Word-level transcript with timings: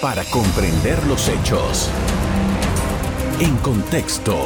para 0.00 0.22
comprender 0.24 1.04
los 1.06 1.28
hechos. 1.28 1.90
En 3.40 3.56
contexto. 3.56 4.36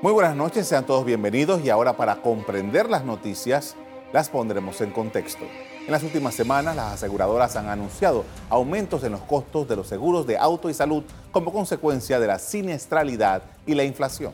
Muy 0.00 0.12
buenas 0.12 0.34
noches, 0.34 0.66
sean 0.66 0.84
todos 0.84 1.04
bienvenidos 1.04 1.64
y 1.64 1.70
ahora 1.70 1.96
para 1.96 2.16
comprender 2.16 2.90
las 2.90 3.04
noticias 3.04 3.76
las 4.12 4.30
pondremos 4.30 4.80
en 4.80 4.90
contexto. 4.90 5.44
En 5.86 5.92
las 5.92 6.02
últimas 6.02 6.34
semanas 6.34 6.74
las 6.74 6.94
aseguradoras 6.94 7.54
han 7.54 7.68
anunciado 7.68 8.24
aumentos 8.50 9.04
en 9.04 9.12
los 9.12 9.20
costos 9.20 9.68
de 9.68 9.76
los 9.76 9.86
seguros 9.86 10.26
de 10.26 10.38
auto 10.38 10.70
y 10.70 10.74
salud 10.74 11.04
como 11.30 11.52
consecuencia 11.52 12.18
de 12.18 12.26
la 12.26 12.40
siniestralidad 12.40 13.42
y 13.64 13.76
la 13.76 13.84
inflación. 13.84 14.32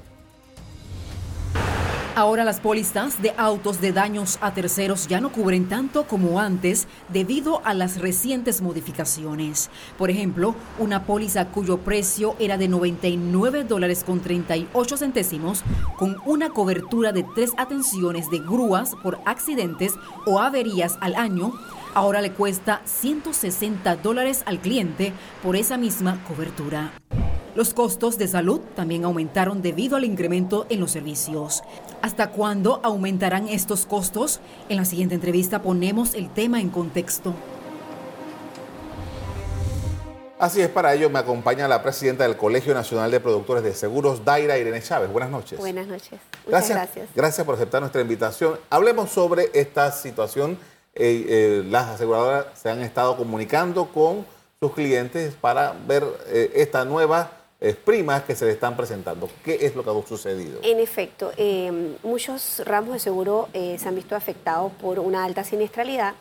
Ahora 2.19 2.43
las 2.43 2.59
pólizas 2.59 3.23
de 3.23 3.33
autos 3.37 3.81
de 3.81 3.93
daños 3.93 4.39
a 4.41 4.53
terceros 4.53 5.07
ya 5.07 5.21
no 5.21 5.31
cubren 5.31 5.69
tanto 5.69 6.03
como 6.03 6.41
antes 6.41 6.89
debido 7.11 7.65
a 7.65 7.75
las 7.75 8.01
recientes 8.01 8.61
modificaciones. 8.61 9.71
Por 9.97 10.11
ejemplo, 10.11 10.57
una 10.81 11.05
póliza 11.05 11.47
cuyo 11.51 11.79
precio 11.79 12.35
era 12.41 12.59
de 12.59 12.67
99 12.67 13.63
dólares 13.63 14.03
con 14.03 14.19
38 14.19 14.97
centésimos 14.97 15.63
con 15.97 16.17
una 16.27 16.51
cobertura 16.51 17.13
de 17.13 17.25
tres 17.37 17.53
atenciones 17.57 18.29
de 18.31 18.41
grúas 18.41 18.97
por 19.01 19.21
accidentes 19.25 19.95
o 20.27 20.41
averías 20.41 20.99
al 21.01 21.15
año 21.15 21.53
ahora 21.95 22.21
le 22.21 22.33
cuesta 22.33 22.83
160 22.85 23.95
dólares 23.95 24.43
al 24.45 24.59
cliente 24.59 25.13
por 25.41 25.55
esa 25.55 25.77
misma 25.77 26.19
cobertura. 26.25 26.91
Los 27.59 27.75
costos 27.75 28.19
de 28.19 28.29
salud 28.29 28.61
también 28.77 29.05
aumentaron 29.05 29.63
debido 29.63 29.97
al 29.97 30.05
incremento 30.05 30.65
en 30.69 30.79
los 30.79 30.93
servicios. 30.93 31.65
¿Hasta 32.03 32.31
cuándo 32.31 32.79
aumentarán 32.85 33.49
estos 33.49 33.85
costos? 33.85 34.39
En 34.69 34.77
la 34.77 34.85
siguiente 34.85 35.17
entrevista 35.17 35.61
ponemos 35.61 36.15
el 36.15 36.33
tema 36.33 36.61
en 36.61 36.71
contexto. 36.71 37.35
Así 40.39 40.61
es, 40.61 40.69
para 40.69 40.95
ello 40.95 41.11
me 41.11 41.19
acompaña 41.19 41.67
la 41.67 41.83
presidenta 41.83 42.23
del 42.23 42.37
Colegio 42.37 42.75
Nacional 42.75 43.11
de 43.11 43.19
Productores 43.19 43.65
de 43.65 43.75
Seguros, 43.75 44.25
Daira 44.25 44.57
Irene 44.57 44.81
Chávez. 44.81 45.11
Buenas 45.11 45.31
noches. 45.31 45.59
Buenas 45.59 45.89
noches. 45.89 46.21
Muchas 46.47 46.71
gracias. 46.71 47.09
Gracias, 47.17 47.45
por 47.45 47.57
aceptar 47.57 47.81
nuestra 47.81 48.01
invitación. 48.01 48.57
Hablemos 48.71 49.11
sobre 49.11 49.51
esta 49.53 49.91
situación. 49.91 50.57
Eh, 50.95 51.27
eh, 51.29 51.65
las 51.69 51.89
aseguradoras 51.89 52.47
se 52.55 52.71
han 52.71 52.83
estado 52.83 53.17
comunicando 53.17 53.87
con 53.87 54.25
sus 54.61 54.73
clientes 54.75 55.35
para 55.41 55.75
ver 55.89 56.05
eh, 56.29 56.53
esta 56.55 56.85
nueva 56.85 57.33
primas 57.85 58.23
que 58.23 58.37
se 58.37 58.45
le 58.45 58.53
están 58.53 58.77
presentando. 58.77 59.29
¿Qué 59.45 59.67
es 59.67 59.75
lo 59.75 59.83
que 59.83 59.91
ha 59.91 60.07
sucedido? 60.07 60.61
En 60.63 60.79
efecto, 60.79 61.33
em, 61.37 61.97
muchos 62.03 62.63
ramos 62.65 62.95
de 62.95 63.01
seguro 63.01 63.49
eh, 63.53 63.77
se 63.79 63.89
han 63.89 63.97
visto 63.97 64.15
afectados 64.15 64.73
por 64.81 65.01
una 65.01 65.25
alta 65.25 65.43
siniestralidad 65.43 66.15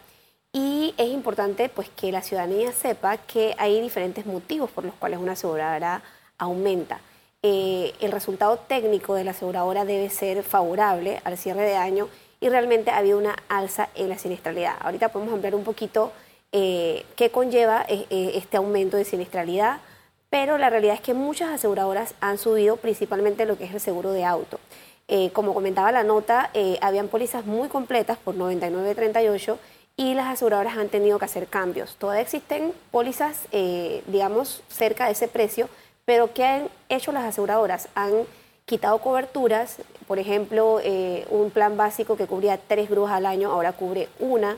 y 0.51 0.95
es 0.97 1.09
importante 1.09 1.69
pues, 1.69 1.89
que 1.89 2.11
la 2.11 2.23
ciudadanía 2.23 2.71
sepa 2.71 3.17
que 3.17 3.53
hay 3.59 3.79
diferentes 3.81 4.25
motivos 4.25 4.71
por 4.71 4.83
los 4.83 4.95
cuales 4.95 5.19
una 5.19 5.33
aseguradora 5.33 6.01
aumenta. 6.39 7.01
Eh, 7.43 7.93
el 7.99 8.11
resultado 8.11 8.57
técnico 8.57 9.13
de 9.13 9.23
la 9.23 9.31
aseguradora 9.31 9.85
debe 9.85 10.09
ser 10.09 10.41
favorable 10.41 11.21
al 11.23 11.37
cierre 11.37 11.61
de 11.61 11.75
año 11.75 12.09
y 12.39 12.49
realmente 12.49 12.89
ha 12.89 12.97
habido 12.97 13.19
una 13.19 13.35
alza 13.47 13.89
en 13.93 14.09
la 14.09 14.17
siniestralidad. 14.17 14.75
Ahorita 14.79 15.09
podemos 15.09 15.35
hablar 15.35 15.53
un 15.53 15.63
poquito 15.63 16.11
eh, 16.51 17.05
qué 17.15 17.29
conlleva 17.29 17.85
este 17.87 18.57
aumento 18.57 18.97
de 18.97 19.05
siniestralidad 19.05 19.81
pero 20.29 20.57
la 20.57 20.69
realidad 20.69 20.95
es 20.95 21.01
que 21.01 21.13
muchas 21.13 21.49
aseguradoras 21.49 22.13
han 22.19 22.37
subido 22.37 22.77
principalmente 22.77 23.45
lo 23.45 23.57
que 23.57 23.65
es 23.65 23.73
el 23.73 23.79
seguro 23.79 24.11
de 24.11 24.25
auto. 24.25 24.59
Eh, 25.07 25.31
como 25.31 25.53
comentaba 25.53 25.91
la 25.91 26.03
nota, 26.03 26.49
eh, 26.53 26.77
habían 26.81 27.07
pólizas 27.07 27.45
muy 27.45 27.69
completas 27.69 28.17
por 28.17 28.35
99.38 28.35 29.57
y 29.95 30.13
las 30.13 30.27
aseguradoras 30.27 30.77
han 30.77 30.89
tenido 30.89 31.17
que 31.17 31.25
hacer 31.25 31.47
cambios. 31.47 31.95
Todavía 31.95 32.21
existen 32.21 32.73
pólizas, 32.91 33.45
eh, 33.51 34.03
digamos, 34.07 34.63
cerca 34.67 35.05
de 35.05 35.13
ese 35.13 35.29
precio, 35.29 35.69
pero 36.03 36.33
¿qué 36.33 36.43
han 36.43 36.69
hecho 36.89 37.13
las 37.13 37.23
aseguradoras? 37.23 37.87
Han 37.95 38.11
quitado 38.65 38.97
coberturas, 38.99 39.77
por 40.07 40.19
ejemplo, 40.19 40.81
un 41.29 41.51
plan 41.51 41.77
básico 41.77 42.17
que 42.17 42.27
cubría 42.27 42.57
tres 42.57 42.89
grúas 42.89 43.13
al 43.13 43.25
año, 43.25 43.49
ahora 43.49 43.71
cubre 43.71 44.09
una. 44.19 44.57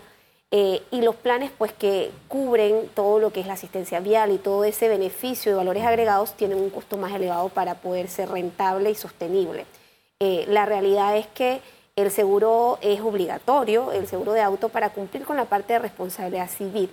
Eh, 0.52 0.82
y 0.90 1.02
los 1.02 1.16
planes 1.16 1.52
pues 1.56 1.72
que 1.74 2.12
cubren 2.28 2.90
todo 2.96 3.20
lo 3.20 3.32
que 3.32 3.40
es 3.40 3.46
la 3.46 3.54
asistencia 3.54 4.00
vial 4.00 4.32
y 4.32 4.40
todo 4.40 4.64
ese 4.64 4.90
beneficio 4.90 5.52
de 5.52 5.58
valores 5.58 5.86
agregados 5.86 6.34
tienen 6.34 6.58
un 6.58 6.72
costo 6.72 6.98
más 6.98 7.14
elevado 7.14 7.50
para 7.50 7.76
poder 7.76 8.08
ser 8.08 8.30
rentable 8.30 8.90
y 8.90 8.96
sostenible. 8.96 9.66
Eh, 10.20 10.46
la 10.48 10.66
realidad 10.66 11.16
es 11.18 11.28
que 11.28 11.62
el 11.96 12.10
seguro 12.10 12.80
es 12.82 13.00
obligatorio, 13.02 13.92
el 13.92 14.08
seguro 14.08 14.34
de 14.34 14.42
auto, 14.42 14.70
para 14.70 14.90
cumplir 14.90 15.24
con 15.24 15.38
la 15.38 15.46
parte 15.46 15.74
de 15.74 15.80
responsabilidad 15.80 16.50
civil. 16.50 16.90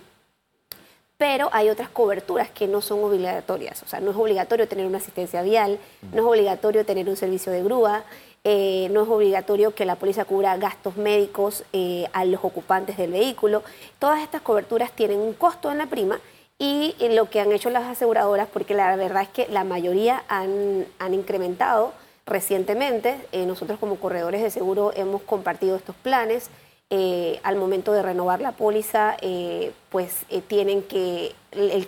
Pero 1.17 1.49
hay 1.51 1.69
otras 1.69 1.89
coberturas 1.89 2.51
que 2.51 2.67
no 2.67 2.81
son 2.81 3.03
obligatorias. 3.03 3.81
O 3.81 3.87
sea, 3.87 3.99
no 3.99 4.11
es 4.11 4.17
obligatorio 4.17 4.67
tener 4.67 4.85
una 4.85 4.99
asistencia 4.99 5.41
vial, 5.41 5.79
no 6.13 6.21
es 6.21 6.27
obligatorio 6.27 6.85
tener 6.85 7.09
un 7.09 7.15
servicio 7.15 7.51
de 7.51 7.63
grúa, 7.63 8.03
eh, 8.49 8.87
no 8.93 9.03
es 9.03 9.09
obligatorio 9.09 9.75
que 9.75 9.83
la 9.83 9.97
policía 9.97 10.23
cubra 10.23 10.55
gastos 10.55 10.95
médicos 10.95 11.65
eh, 11.73 12.07
a 12.13 12.23
los 12.23 12.45
ocupantes 12.45 12.95
del 12.95 13.11
vehículo. 13.11 13.61
Todas 13.99 14.21
estas 14.21 14.41
coberturas 14.41 14.93
tienen 14.93 15.19
un 15.19 15.33
costo 15.33 15.69
en 15.69 15.77
la 15.77 15.87
prima 15.87 16.21
y 16.57 16.95
eh, 17.01 17.13
lo 17.13 17.29
que 17.29 17.41
han 17.41 17.51
hecho 17.51 17.69
las 17.69 17.83
aseguradoras, 17.83 18.47
porque 18.47 18.73
la 18.73 18.95
verdad 18.95 19.23
es 19.23 19.27
que 19.27 19.49
la 19.49 19.65
mayoría 19.65 20.23
han, 20.29 20.85
incrementado 21.11 21.91
recientemente, 22.25 23.17
nosotros 23.45 23.79
como 23.79 23.97
corredores 23.97 24.41
de 24.41 24.49
seguro 24.49 24.93
hemos 24.95 25.23
compartido 25.23 25.75
estos 25.75 25.97
planes. 25.97 26.49
al 27.43 27.55
momento 27.57 27.91
de 27.91 28.01
renovar 28.01 28.39
la 28.39 28.53
póliza, 28.53 29.17
pues 29.89 30.25
tienen 30.47 30.83
que, 30.83 31.35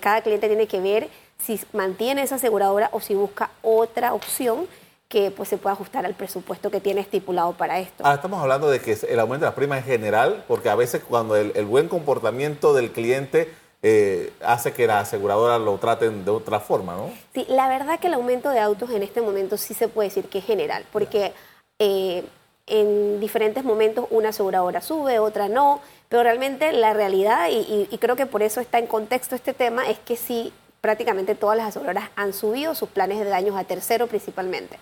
cada 0.02 0.22
cliente 0.24 0.47
tiene 0.47 0.68
que 0.68 0.81
ver 0.81 1.09
si 1.38 1.58
mantiene 1.72 2.24
esa 2.24 2.36
aseguradora 2.36 2.90
o 2.91 3.00
si 3.00 3.16
busca 3.16 3.50
otra 3.62 4.14
opción 4.14 4.68
que 5.09 5.31
pues, 5.31 5.50
se 5.50 5.58
pueda 5.58 5.74
ajustar 5.74 6.06
al 6.06 6.14
presupuesto 6.14 6.70
que 6.70 6.80
tiene 6.80 7.02
estipulado 7.02 7.53
para 7.53 7.80
esto. 7.80 8.03
Ah, 8.06 8.14
estamos 8.14 8.40
hablando 8.42 8.70
de 8.70 8.80
que 8.80 8.96
el 9.09 9.20
aumento 9.20 9.46
de 9.46 9.50
las 9.50 9.56
primas 9.56 9.80
en 9.80 9.86
general, 9.86 10.46
porque 10.47 10.70
a 10.70 10.75
veces 10.75 11.02
cuando 11.03 11.36
el, 11.36 11.66
buen 11.66 11.90
comportamiento 11.90 12.75
del 12.75 12.92
cliente 12.92 13.52
eh, 13.81 14.31
hace 14.46 14.72
que 14.72 14.86
la 14.86 15.00
aseguradora 15.00 15.58
lo 15.58 15.75
traten 15.80 16.25
de 16.25 16.31
otra 16.31 16.59
forma, 16.59 16.96
¿no? 16.96 17.09
Sí, 17.34 17.46
la 17.50 17.68
verdad 17.68 18.00
que 18.00 18.06
el 18.06 18.14
aumento 18.14 18.52
de 18.52 18.59
autos 18.59 18.92
en 18.92 19.02
este 19.02 19.22
momento 19.22 19.58
sí 19.58 19.74
se 19.74 19.88
puede 19.88 20.09
decir 20.09 20.25
que 20.25 20.40
es 20.40 20.46
general, 20.46 20.86
porque 20.92 21.34
eh, 21.80 22.24
en 22.68 23.20
diferentes 23.20 23.64
momentos 23.64 24.06
una 24.12 24.30
aseguradora 24.30 24.81
sube, 24.81 25.18
otra 25.18 25.50
no, 25.50 25.81
pero 26.08 26.22
realmente 26.22 26.72
la 26.72 26.94
realidad, 26.94 27.50
y, 27.50 27.88
y 27.90 27.97
creo 27.97 28.16
que 28.16 28.28
por 28.28 28.44
eso 28.44 28.62
está 28.62 28.78
en 28.78 28.86
contexto 28.86 29.34
este 29.34 29.56
tema, 29.56 29.90
es 29.90 29.97
que 29.97 30.16
sí 30.16 30.53
prácticamente 30.81 31.35
todas 31.35 31.57
las 31.57 31.67
aseguradoras 31.67 32.09
han 32.16 32.34
subido 32.34 32.75
sus 32.75 32.90
planes 32.90 33.19
de 33.19 33.25
daños 33.25 33.56
a 33.56 33.63
tercero 33.63 34.07
principalmente. 34.07 34.78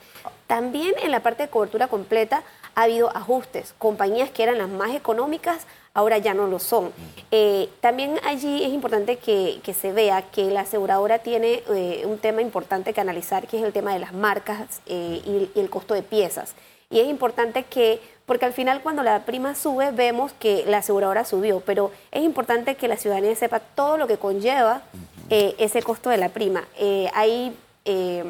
También 0.47 0.93
en 1.01 1.11
la 1.11 1.21
parte 1.21 1.43
de 1.43 1.49
cobertura 1.49 1.87
completa 1.87 2.43
ha 2.75 2.83
habido 2.83 3.15
ajustes. 3.15 3.73
Compañías 3.77 4.29
que 4.29 4.43
eran 4.43 4.57
las 4.57 4.69
más 4.69 4.93
económicas 4.93 5.65
ahora 5.97 6.19
ya 6.19 6.35
no 6.35 6.45
lo 6.45 6.59
son. 6.59 6.91
Eh, 7.31 7.69
también 7.81 8.19
allí 8.23 8.63
es 8.63 8.69
importante 8.69 9.17
que, 9.17 9.59
se 9.73 9.91
vea 9.91 10.21
que 10.21 10.51
la 10.51 10.61
aseguradora 10.61 11.19
tiene 11.19 11.63
eh, 11.69 12.03
un 12.05 12.19
tema 12.19 12.43
importante 12.43 12.93
que 12.93 13.01
analizar, 13.01 13.47
que 13.47 13.57
es 13.57 13.63
el 13.63 13.73
tema 13.73 13.93
de 13.93 13.99
las 13.99 14.13
marcas 14.13 14.81
eh, 14.85 15.21
y, 15.25 15.49
y 15.55 15.59
el 15.59 15.71
costo 15.71 15.95
de 15.95 16.03
piezas. 16.03 16.53
Y 16.91 16.99
es 16.99 17.07
importante 17.07 17.63
que, 17.63 17.99
porque 18.27 18.45
al 18.45 18.53
final 18.53 18.81
cuando 18.81 19.01
la 19.01 19.25
prima 19.25 19.55
sube 19.55 19.89
vemos 19.89 20.33
que 20.33 20.65
la 20.67 20.77
aseguradora 20.77 21.25
subió, 21.25 21.61
pero 21.61 21.91
es 22.11 22.21
importante 22.21 22.75
que 22.75 22.87
la 22.87 22.95
ciudadanía 22.95 23.35
sepa 23.35 23.59
todo 23.59 23.97
lo 23.97 24.05
que 24.05 24.17
conlleva 24.17 24.83
eh, 25.29 25.55
ese 25.57 25.81
costo 25.83 26.09
de 26.09 26.17
la 26.17 26.29
prima. 26.29 26.65
Eh, 26.77 27.09
hay 27.13 27.53
eh, 27.83 28.23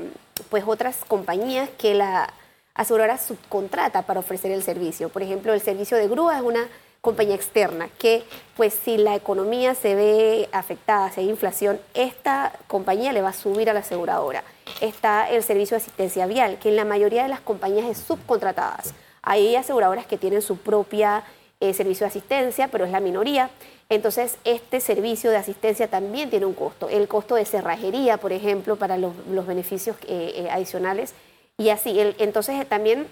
pues 0.49 0.63
otras 0.65 0.97
compañías 1.07 1.69
que 1.77 1.93
la 1.93 2.33
aseguradora 2.73 3.19
subcontrata 3.19 4.01
para 4.03 4.19
ofrecer 4.19 4.51
el 4.51 4.63
servicio. 4.63 5.09
Por 5.09 5.21
ejemplo, 5.21 5.53
el 5.53 5.61
servicio 5.61 5.95
de 5.97 6.07
grúa 6.07 6.37
es 6.37 6.43
una 6.43 6.67
compañía 7.01 7.35
externa 7.35 7.87
que 7.99 8.23
pues 8.55 8.73
si 8.73 8.97
la 8.97 9.15
economía 9.15 9.75
se 9.75 9.93
ve 9.93 10.49
afectada, 10.51 11.11
si 11.11 11.21
hay 11.21 11.29
inflación, 11.29 11.79
esta 11.93 12.51
compañía 12.67 13.13
le 13.13 13.21
va 13.21 13.29
a 13.29 13.33
subir 13.33 13.69
a 13.69 13.73
la 13.73 13.81
aseguradora. 13.81 14.43
Está 14.81 15.29
el 15.29 15.43
servicio 15.43 15.77
de 15.77 15.83
asistencia 15.83 16.25
vial, 16.25 16.57
que 16.57 16.69
en 16.69 16.75
la 16.75 16.85
mayoría 16.85 17.23
de 17.23 17.29
las 17.29 17.41
compañías 17.41 17.85
es 17.85 17.99
subcontratadas. 17.99 18.95
Hay 19.21 19.55
aseguradoras 19.55 20.07
que 20.07 20.17
tienen 20.17 20.41
su 20.41 20.57
propia 20.57 21.23
servicio 21.59 22.05
de 22.05 22.09
asistencia, 22.09 22.67
pero 22.67 22.85
es 22.85 22.91
la 22.91 22.99
minoría. 22.99 23.49
Entonces, 23.89 24.37
este 24.43 24.81
servicio 24.81 25.31
de 25.31 25.37
asistencia 25.37 25.87
también 25.87 26.29
tiene 26.29 26.45
un 26.45 26.53
costo. 26.53 26.89
El 26.89 27.07
costo 27.07 27.35
de 27.35 27.45
cerrajería, 27.45 28.17
por 28.17 28.33
ejemplo, 28.33 28.75
para 28.75 28.97
los, 28.97 29.13
beneficios 29.47 29.95
eh, 30.07 30.33
eh, 30.35 30.49
adicionales. 30.49 31.13
Y 31.57 31.69
así, 31.69 31.97
entonces 32.19 32.67
también 32.67 33.07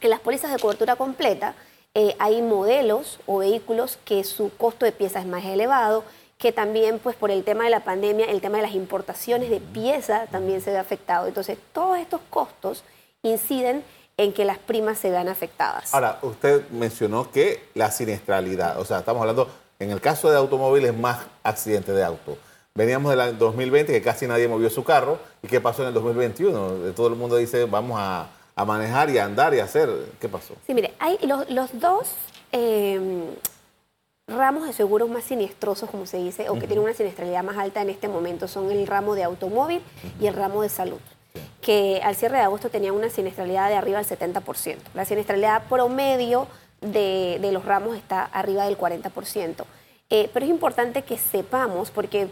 en 0.00 0.10
las 0.10 0.20
pólizas 0.20 0.52
de 0.52 0.58
cobertura 0.58 0.96
completa 0.96 1.54
eh, 1.94 2.14
hay 2.18 2.42
modelos 2.42 3.18
o 3.26 3.38
vehículos 3.38 3.98
que 4.04 4.22
su 4.24 4.54
costo 4.56 4.84
de 4.84 4.92
pieza 4.92 5.20
es 5.20 5.26
más 5.26 5.44
elevado, 5.44 6.04
que 6.36 6.52
también 6.52 6.98
pues 6.98 7.16
por 7.16 7.30
el 7.30 7.44
tema 7.44 7.64
de 7.64 7.70
la 7.70 7.80
pandemia, 7.80 8.26
el 8.26 8.40
tema 8.40 8.58
de 8.58 8.64
las 8.64 8.74
importaciones 8.74 9.50
de 9.50 9.60
pieza 9.60 10.26
también 10.30 10.60
se 10.60 10.70
ve 10.70 10.78
afectado. 10.78 11.26
Entonces, 11.26 11.58
todos 11.72 11.98
estos 11.98 12.20
costos 12.30 12.84
inciden 13.22 13.82
en 14.16 14.32
que 14.32 14.44
las 14.44 14.58
primas 14.58 14.98
se 14.98 15.10
vean 15.10 15.28
afectadas. 15.28 15.94
Ahora, 15.94 16.18
usted 16.22 16.68
mencionó 16.70 17.30
que 17.30 17.64
la 17.74 17.90
siniestralidad, 17.90 18.78
o 18.78 18.84
sea, 18.84 18.98
estamos 18.98 19.20
hablando 19.20 19.48
en 19.78 19.90
el 19.90 20.00
caso 20.00 20.30
de 20.30 20.36
automóviles, 20.36 20.96
más 20.96 21.20
accidentes 21.42 21.94
de 21.94 22.02
auto. 22.02 22.36
Veníamos 22.74 23.14
del 23.14 23.38
2020 23.38 23.92
que 23.92 24.02
casi 24.02 24.26
nadie 24.26 24.48
movió 24.48 24.70
su 24.70 24.84
carro. 24.84 25.18
¿Y 25.42 25.48
qué 25.48 25.60
pasó 25.60 25.82
en 25.82 25.88
el 25.88 25.94
2021? 25.94 26.92
Todo 26.94 27.08
el 27.08 27.14
mundo 27.14 27.36
dice, 27.36 27.64
vamos 27.64 27.98
a, 28.00 28.28
manejar 28.66 29.08
y 29.10 29.18
a 29.18 29.24
andar 29.24 29.54
y 29.54 29.60
a 29.60 29.64
hacer. 29.64 29.88
¿Qué 30.20 30.28
pasó? 30.28 30.54
Sí, 30.66 30.74
mire, 30.74 30.94
hay 30.98 31.16
los, 31.48 31.80
dos 31.80 32.08
em, 32.50 33.24
ramos 34.26 34.66
de 34.66 34.72
seguros 34.72 35.08
más 35.08 35.24
siniestrosos, 35.24 35.88
como 35.88 36.06
se 36.06 36.18
dice, 36.18 36.48
o 36.48 36.54
que 36.54 36.66
tienen 36.66 36.80
una 36.80 36.94
siniestralidad 36.94 37.44
más 37.44 37.56
alta 37.56 37.82
en 37.82 37.90
este 37.90 38.08
momento, 38.08 38.48
son 38.48 38.70
el 38.72 38.84
ramo 38.86 39.14
de 39.14 39.22
automóvil 39.22 39.80
y 40.20 40.26
el 40.26 40.34
ramo 40.34 40.62
de 40.62 40.68
salud 40.68 40.98
que 41.60 42.00
al 42.02 42.16
cierre 42.16 42.38
de 42.38 42.44
agosto 42.44 42.70
tenían 42.70 42.94
una 42.94 43.10
siniestralidad 43.10 43.68
de 43.68 43.74
arriba 43.74 44.02
del 44.02 44.06
70%. 44.06 44.76
La 44.94 45.04
siniestralidad 45.04 45.64
promedio 45.68 46.48
de, 46.80 47.38
los 47.52 47.64
ramos 47.64 47.96
está 47.96 48.24
arriba 48.24 48.64
del 48.64 48.78
40%. 48.78 49.64
Eh, 50.10 50.30
pero 50.32 50.44
es 50.46 50.50
importante 50.50 51.02
que 51.02 51.18
sepamos, 51.18 51.90
porque 51.90 52.28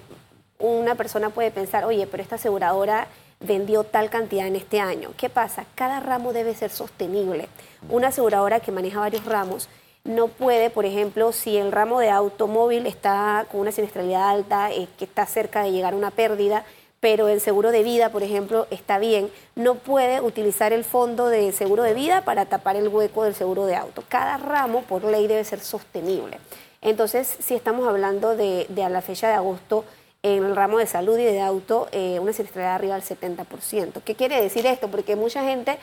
una 0.59 0.95
persona 0.95 1.31
puede 1.31 1.51
pensar, 1.51 1.85
oye, 1.85 2.07
pero 2.07 2.23
esta 2.23 2.37
aseguradora 2.37 3.09
vendió 3.41 3.85
tal 3.85 4.09
cantidad 4.09 4.47
en 4.47 4.57
este 4.57 4.81
año. 4.81 5.11
¿Qué 5.17 5.29
pasa? 5.29 5.67
Cada 5.75 6.01
ramo 6.01 6.33
debe 6.33 6.55
ser 6.55 6.71
sostenible. 6.71 7.49
Una 7.91 8.09
aseguradora 8.09 8.61
que 8.61 8.73
maneja 8.73 9.01
varios 9.01 9.25
ramos 9.27 9.69
no 10.05 10.29
puede, 10.29 10.71
por 10.71 10.85
ejemplo, 10.87 11.33
si 11.33 11.57
el 11.57 11.73
ramo 11.73 12.01
de 12.01 12.11
automóvil 12.11 12.87
está 12.87 13.47
con 13.51 13.61
una 13.61 13.73
siniestralidad 13.73 14.31
alta, 14.31 14.71
eh, 14.71 14.89
que 14.97 15.05
está 15.05 15.27
cerca 15.27 15.63
de 15.63 15.73
llegar 15.73 15.95
a 15.95 15.97
una 15.97 16.13
pérdida, 16.13 16.65
pero 17.01 17.29
el 17.29 17.41
seguro 17.41 17.73
de 17.73 17.83
vida, 17.83 18.11
por 18.11 18.23
ejemplo, 18.23 18.67
está 18.71 18.99
bien, 18.99 19.31
no 19.55 19.75
puede 19.75 20.21
utilizar 20.21 20.73
el 20.73 20.85
fondo 20.85 21.29
de 21.29 21.53
seguro 21.53 21.83
de 21.83 21.95
vida 21.95 22.23
para 22.23 22.47
tapar 22.47 22.77
el 22.77 22.89
hueco 22.89 23.25
del 23.25 23.35
seguro 23.35 23.67
de 23.67 23.77
auto. 23.77 24.03
Cada 24.09 24.39
ramo, 24.39 24.83
por 24.83 25.05
ley, 25.05 25.27
debe 25.27 25.45
ser 25.45 25.61
sostenible. 25.61 26.39
Entonces, 26.81 27.37
si 27.41 27.55
estamos 27.55 27.87
hablando 27.87 28.37
de, 28.37 28.67
a 28.83 28.89
la 28.89 29.03
fecha 29.03 29.29
de 29.29 29.35
agosto, 29.35 29.85
en 30.23 30.45
el 30.45 30.57
ramo 30.57 30.79
de 30.79 30.87
salud 30.87 31.19
y 31.19 31.25
de 31.25 31.41
auto, 31.41 31.89
eh, 31.93 32.19
una 32.19 32.33
siniestralidad 32.33 32.75
arriba 32.75 32.95
del 32.95 33.05
70%. 33.05 34.03
¿Qué 34.03 34.15
quiere 34.15 34.41
decir 34.41 34.67
esto? 34.67 34.89
Porque 34.89 35.15
mucha 35.15 35.45
gente, 35.45 35.79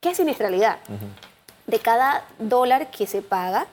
¿qué 0.00 0.10
es 0.10 0.16
siniestralidad? 0.16 0.78
De 1.66 1.78
cada 1.78 2.24
dólar 2.38 2.90
que 2.90 3.06
se 3.06 3.22
paga, 3.22 3.66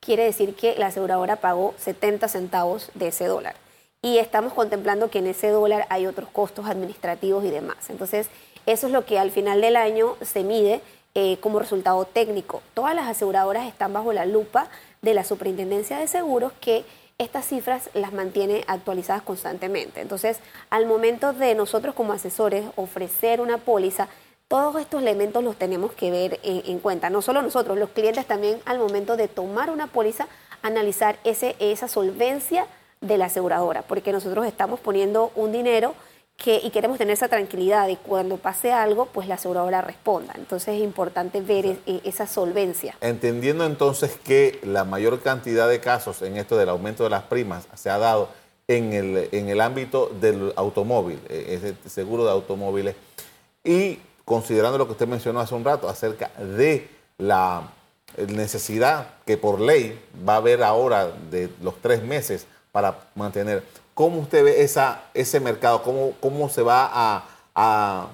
quiere 0.00 0.24
decir 0.24 0.54
que 0.54 0.74
la 0.76 0.88
aseguradora 0.88 1.36
pagó 1.36 1.74
70 1.78 2.28
centavos 2.28 2.90
de 2.94 3.08
ese 3.08 3.26
dólar 3.26 3.54
y 4.02 4.18
estamos 4.18 4.52
contemplando 4.52 5.10
que 5.10 5.18
en 5.18 5.26
ese 5.26 5.48
dólar 5.48 5.86
hay 5.90 6.06
otros 6.06 6.30
costos 6.30 6.66
administrativos 6.66 7.44
y 7.44 7.50
demás. 7.50 7.90
Entonces, 7.90 8.28
eso 8.66 8.86
es 8.86 8.92
lo 8.92 9.04
que 9.04 9.18
al 9.18 9.30
final 9.30 9.60
del 9.60 9.76
año 9.76 10.16
se 10.22 10.42
mide 10.42 10.80
eh, 11.14 11.38
como 11.40 11.58
resultado 11.58 12.04
técnico. 12.04 12.62
Todas 12.74 12.94
las 12.94 13.08
aseguradoras 13.08 13.66
están 13.66 13.92
bajo 13.92 14.12
la 14.12 14.26
lupa 14.26 14.68
de 15.02 15.14
la 15.14 15.24
Superintendencia 15.24 15.98
de 15.98 16.06
Seguros 16.06 16.52
que 16.60 16.84
estas 17.18 17.44
cifras 17.46 17.90
las 17.92 18.12
mantiene 18.12 18.64
actualizadas 18.66 19.22
constantemente. 19.22 20.00
Entonces, 20.00 20.38
al 20.70 20.86
momento 20.86 21.34
de 21.34 21.54
nosotros 21.54 21.94
como 21.94 22.14
asesores 22.14 22.64
ofrecer 22.76 23.42
una 23.42 23.58
póliza, 23.58 24.08
todos 24.48 24.80
estos 24.80 25.02
elementos 25.02 25.44
los 25.44 25.56
tenemos 25.56 25.92
que 25.92 26.10
ver 26.10 26.40
en, 26.42 26.62
en, 26.64 26.78
cuenta. 26.78 27.10
No 27.10 27.20
solo 27.20 27.42
nosotros, 27.42 27.78
los 27.78 27.90
clientes 27.90 28.24
también 28.24 28.58
al 28.64 28.78
momento 28.78 29.16
de 29.16 29.28
tomar 29.28 29.70
una 29.70 29.86
póliza, 29.86 30.28
analizar 30.62 31.18
ese, 31.24 31.56
esa 31.58 31.88
solvencia 31.88 32.66
de 33.00 33.16
la 33.16 33.26
aseguradora, 33.26 33.82
porque 33.82 34.12
nosotros 34.12 34.46
estamos 34.46 34.80
poniendo 34.80 35.32
un 35.34 35.52
dinero 35.52 35.94
que, 36.36 36.60
y 36.62 36.70
queremos 36.70 36.98
tener 36.98 37.14
esa 37.14 37.28
tranquilidad 37.28 37.86
de 37.86 37.96
cuando 37.96 38.36
pase 38.36 38.72
algo, 38.72 39.06
pues 39.06 39.28
la 39.28 39.34
aseguradora 39.34 39.82
responda. 39.82 40.34
Entonces 40.36 40.76
es 40.76 40.82
importante 40.82 41.40
ver 41.40 41.66
e, 41.66 42.00
esa 42.04 42.26
solvencia. 42.26 42.96
Entendiendo 43.00 43.64
entonces 43.64 44.18
que 44.22 44.58
la 44.62 44.84
mayor 44.84 45.20
cantidad 45.20 45.68
de 45.68 45.80
casos 45.80 46.22
en 46.22 46.36
esto 46.36 46.56
del 46.56 46.68
aumento 46.68 47.04
de 47.04 47.10
las 47.10 47.24
primas 47.24 47.68
se 47.74 47.90
ha 47.90 47.98
dado 47.98 48.28
en 48.68 48.92
el, 48.92 49.28
en 49.32 49.48
el 49.48 49.60
ámbito 49.60 50.10
del 50.20 50.52
automóvil, 50.56 51.20
e, 51.28 51.54
ese 51.54 51.74
seguro 51.88 52.24
de 52.24 52.30
automóviles, 52.30 52.96
y 53.64 53.98
considerando 54.24 54.78
lo 54.78 54.86
que 54.86 54.92
usted 54.92 55.08
mencionó 55.08 55.40
hace 55.40 55.54
un 55.54 55.64
rato 55.64 55.88
acerca 55.88 56.30
de 56.38 56.88
la 57.18 57.72
necesidad 58.28 59.14
que 59.26 59.36
por 59.36 59.60
ley 59.60 59.98
va 60.28 60.34
a 60.34 60.36
haber 60.36 60.62
ahora 60.62 61.10
de 61.30 61.50
los 61.62 61.76
tres 61.80 62.02
meses 62.02 62.46
para 62.72 62.98
mantener. 63.14 63.62
¿Cómo 63.94 64.20
usted 64.20 64.44
ve 64.44 64.62
esa, 64.62 65.02
ese 65.14 65.40
mercado? 65.40 65.82
¿Cómo, 65.82 66.12
cómo 66.20 66.48
se 66.48 66.62
va 66.62 66.88
a, 66.90 67.24
a, 67.54 68.08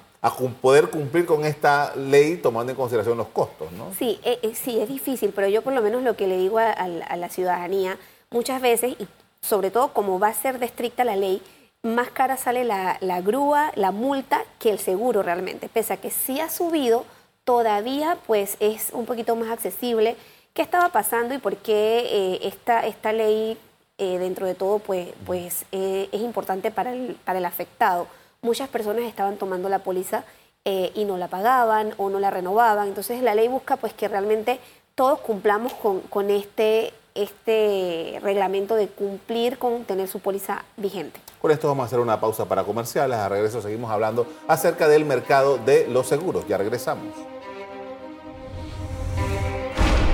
poder 0.61 0.89
cumplir 0.89 1.25
con 1.25 1.45
esta 1.45 1.95
ley 1.95 2.35
tomando 2.37 2.71
en 2.71 2.75
consideración 2.75 3.17
los 3.17 3.27
costos? 3.27 3.71
¿no? 3.71 3.93
Sí, 3.97 4.19
eh, 4.23 4.39
eh, 4.41 4.53
sí, 4.53 4.79
es 4.79 4.89
difícil, 4.89 5.31
pero 5.33 5.47
yo 5.47 5.61
por 5.61 5.73
lo 5.73 5.81
menos 5.81 6.03
lo 6.03 6.17
que 6.17 6.27
le 6.27 6.37
digo 6.37 6.59
a, 6.59 6.87
la 6.87 7.29
ciudadanía, 7.29 7.97
muchas 8.29 8.61
veces, 8.61 8.95
y 8.99 9.07
sobre 9.41 9.71
todo 9.71 9.93
como 9.93 10.19
va 10.19 10.27
a 10.27 10.33
ser 10.33 10.59
de 10.59 10.65
estricta 10.65 11.05
la 11.05 11.15
ley, 11.15 11.41
más 11.83 12.09
cara 12.09 12.35
sale 12.35 12.65
la, 12.65 13.21
grúa, 13.21 13.71
la 13.75 13.91
multa, 13.91 14.43
que 14.59 14.71
el 14.71 14.79
seguro 14.79 15.23
realmente. 15.23 15.69
Pese 15.69 15.93
a 15.93 15.97
que 15.97 16.11
sí 16.11 16.41
ha 16.41 16.49
subido, 16.49 17.05
todavía 17.45 18.17
pues 18.27 18.57
es 18.59 18.89
un 18.91 19.05
poquito 19.05 19.35
más 19.37 19.49
accesible. 19.51 20.17
¿Qué 20.53 20.63
estaba 20.63 20.89
pasando 20.89 21.33
y 21.33 21.37
por 21.37 21.55
qué 21.55 21.99
eh, 21.99 22.39
esta, 22.43 22.85
esta 22.85 23.13
ley 23.13 23.57
eh, 23.97 24.19
dentro 24.19 24.45
de 24.45 24.55
todo, 24.55 24.79
pues, 24.79 25.09
pues 25.25 25.65
eh, 25.71 26.09
es 26.11 26.21
importante 26.21 26.71
para 26.71 26.93
el, 26.93 27.17
para 27.25 27.39
el 27.39 27.45
afectado. 27.45 28.07
Muchas 28.41 28.69
personas 28.69 29.05
estaban 29.05 29.37
tomando 29.37 29.69
la 29.69 29.79
póliza 29.79 30.23
eh, 30.65 30.91
y 30.93 31.05
no 31.05 31.17
la 31.17 31.27
pagaban 31.27 31.93
o 31.97 32.09
no 32.09 32.19
la 32.19 32.29
renovaban. 32.29 32.87
Entonces 32.87 33.21
la 33.23 33.33
ley 33.33 33.47
busca 33.47 33.77
pues 33.77 33.93
que 33.93 34.07
realmente 34.07 34.59
todos 34.95 35.19
cumplamos 35.19 35.73
con, 35.73 36.01
con 36.01 36.29
este, 36.29 36.93
este 37.15 38.19
reglamento 38.21 38.75
de 38.75 38.87
cumplir 38.87 39.57
con 39.57 39.83
tener 39.85 40.07
su 40.07 40.19
póliza 40.19 40.63
vigente. 40.75 41.19
Con 41.41 41.51
esto 41.51 41.67
vamos 41.67 41.83
a 41.83 41.85
hacer 41.87 41.99
una 41.99 42.19
pausa 42.19 42.45
para 42.45 42.63
comerciales. 42.63 43.17
A 43.17 43.29
regreso 43.29 43.61
seguimos 43.61 43.91
hablando 43.91 44.27
acerca 44.47 44.87
del 44.87 45.05
mercado 45.05 45.57
de 45.57 45.87
los 45.87 46.07
seguros. 46.07 46.47
Ya 46.47 46.57
regresamos. 46.57 47.13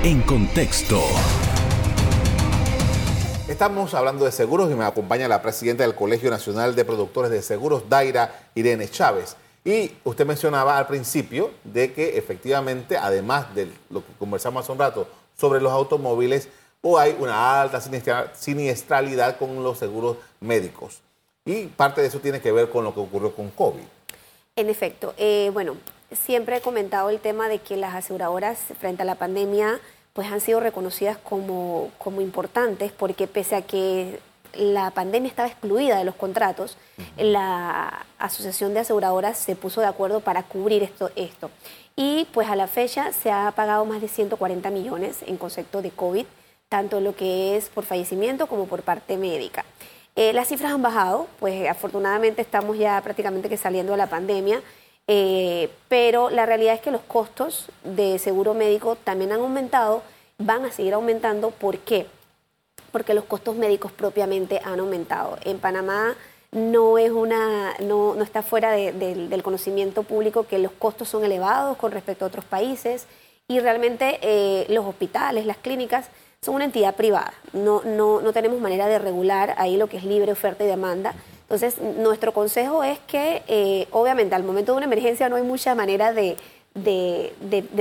En 0.04 0.22
contexto. 0.22 1.00
Estamos 3.64 3.94
hablando 3.94 4.26
de 4.26 4.34
seguros 4.34 4.70
y 4.70 4.76
me 4.76 4.84
acompaña 4.84 5.26
la 5.30 5.42
presidenta 5.42 5.84
del 5.84 5.96
Colegio 5.96 6.30
Nacional 6.30 6.76
de 6.76 6.84
Productores 6.84 7.32
de 7.32 7.42
Seguros, 7.42 7.88
Daira 7.88 8.50
Irene 8.56 8.90
Chávez. 8.90 9.38
Y 9.64 9.90
usted 10.04 10.26
mencionaba 10.26 10.78
al 10.78 10.86
principio 10.86 11.50
de 11.64 11.94
que 11.94 12.18
efectivamente, 12.18 12.98
además 12.98 13.56
de 13.56 13.72
lo 13.90 14.06
que 14.06 14.12
conversamos 14.20 14.66
hace 14.66 14.74
un 14.74 14.80
rato 14.80 15.08
sobre 15.38 15.62
los 15.62 15.72
automóviles, 15.72 16.50
hay 17.00 17.16
una 17.18 17.62
alta 17.62 17.80
siniestralidad 18.34 19.38
con 19.38 19.64
los 19.64 19.78
seguros 19.78 20.18
médicos. 20.42 21.00
Y 21.46 21.68
parte 21.68 22.02
de 22.02 22.08
eso 22.08 22.20
tiene 22.20 22.42
que 22.42 22.52
ver 22.52 22.70
con 22.70 22.84
lo 22.84 22.94
que 22.94 23.00
ocurrió 23.00 23.34
con 23.34 23.50
COVID. 23.50 23.80
En 24.58 24.70
efecto, 24.70 25.14
eh, 25.16 25.52
bueno, 25.54 25.78
siempre 26.12 26.58
he 26.58 26.62
comentado 26.62 27.10
el 27.10 27.22
tema 27.22 27.48
de 27.48 27.60
que 27.60 27.78
las 27.78 27.96
aseguradoras 27.96 28.60
frente 28.78 29.04
a 29.04 29.06
la 29.06 29.16
pandemia 29.16 29.80
pues 30.14 30.32
han 30.32 30.40
sido 30.40 30.60
reconocidas 30.60 31.18
como, 31.18 31.92
como 31.98 32.22
importantes 32.22 32.92
porque 32.92 33.28
pese 33.28 33.56
a 33.56 33.62
que 33.64 34.20
la 34.54 34.92
pandemia 34.92 35.30
estaba 35.30 35.50
excluida 35.50 35.98
de 35.98 36.06
los 36.06 36.16
contratos, 36.16 36.78
la 37.18 38.06
Asociación 38.20 38.74
de 38.74 38.82
Aseguradoras 38.82 39.38
se 39.38 39.56
puso 39.56 39.82
de 39.82 39.88
acuerdo 39.88 40.20
para 40.20 40.44
cubrir 40.44 40.84
esto, 40.84 41.10
esto. 41.16 41.50
Y 41.96 42.28
pues 42.34 42.48
a 42.50 42.56
la 42.56 42.68
fecha 42.68 43.12
se 43.14 43.32
ha 43.32 43.52
pagado 43.52 43.86
más 43.86 44.02
de 44.02 44.08
140 44.08 44.70
millones 44.70 45.18
en 45.26 45.38
concepto 45.38 45.82
de 45.82 45.90
COVID, 45.90 46.26
tanto 46.70 47.00
lo 47.00 47.16
que 47.16 47.58
es 47.58 47.70
por 47.70 47.84
fallecimiento 47.84 48.48
como 48.48 48.68
por 48.68 48.84
parte 48.84 49.18
médica. 49.18 49.66
Eh, 50.16 50.34
las 50.34 50.48
cifras 50.48 50.72
han 50.72 50.82
bajado, 50.84 51.28
pues 51.40 51.68
afortunadamente 51.68 52.44
estamos 52.44 52.78
ya 52.78 53.02
prácticamente 53.02 53.50
que 53.50 53.58
saliendo 53.58 53.94
de 53.94 53.98
la 53.98 54.08
pandemia 54.08 54.62
eh, 55.08 55.70
pero 55.88 56.30
la 56.30 56.46
realidad 56.46 56.76
es 56.76 56.82
que 56.82 56.92
los 56.92 57.02
costos 57.02 57.70
de 57.84 58.20
seguro 58.20 58.54
médico 58.54 58.96
también 58.96 59.32
han 59.32 59.42
aumentado, 59.42 60.02
van 60.38 60.66
a 60.66 60.72
seguir 60.72 60.94
aumentando. 60.94 61.52
¿Por 61.52 61.80
qué? 61.80 62.08
Porque 62.92 63.14
los 63.14 63.26
costos 63.26 63.56
médicos 63.56 63.92
propiamente 63.92 64.62
han 64.64 64.80
aumentado. 64.80 65.38
En 65.44 65.60
Panamá 65.60 66.16
no 66.52 66.98
es 66.98 67.12
una, 67.12 67.74
no, 67.80 68.16
no 68.16 68.24
está 68.24 68.44
fuera 68.44 68.72
del 68.72 69.44
conocimiento 69.44 70.04
público 70.04 70.46
que 70.48 70.60
los 70.60 70.72
costos 70.72 71.10
son 71.10 71.26
elevados 71.26 71.78
con 71.78 71.92
respecto 71.92 72.26
a 72.26 72.28
otros 72.28 72.46
países 72.46 73.08
y 73.48 73.60
realmente 73.60 74.20
eh, 74.22 74.66
los 74.70 74.86
hospitales, 74.86 75.46
las 75.46 75.58
clínicas 75.58 76.08
son 76.42 76.56
una 76.56 76.66
entidad 76.66 76.96
privada. 76.96 77.34
No, 77.54 77.82
no, 77.84 78.22
no 78.22 78.34
tenemos 78.34 78.60
manera 78.60 78.88
de 78.88 79.00
regular 79.00 79.56
ahí 79.58 79.78
lo 79.78 79.88
que 79.88 79.98
es 79.98 80.04
libre 80.04 80.32
oferta 80.32 80.64
y 80.64 80.68
demanda. 80.68 81.14
Entonces, 81.54 81.80
nuestro 81.80 82.34
consejo 82.34 82.84
es 82.84 82.98
que, 83.06 83.44
eh, 83.48 83.88
obviamente, 83.92 84.34
al 84.34 84.44
momento 84.44 84.72
de 84.72 84.78
una 84.78 84.88
emergencia 84.88 85.30
no 85.30 85.36
hay 85.36 85.44
mucha 85.44 85.76
manera 85.76 86.12
de, 86.12 86.36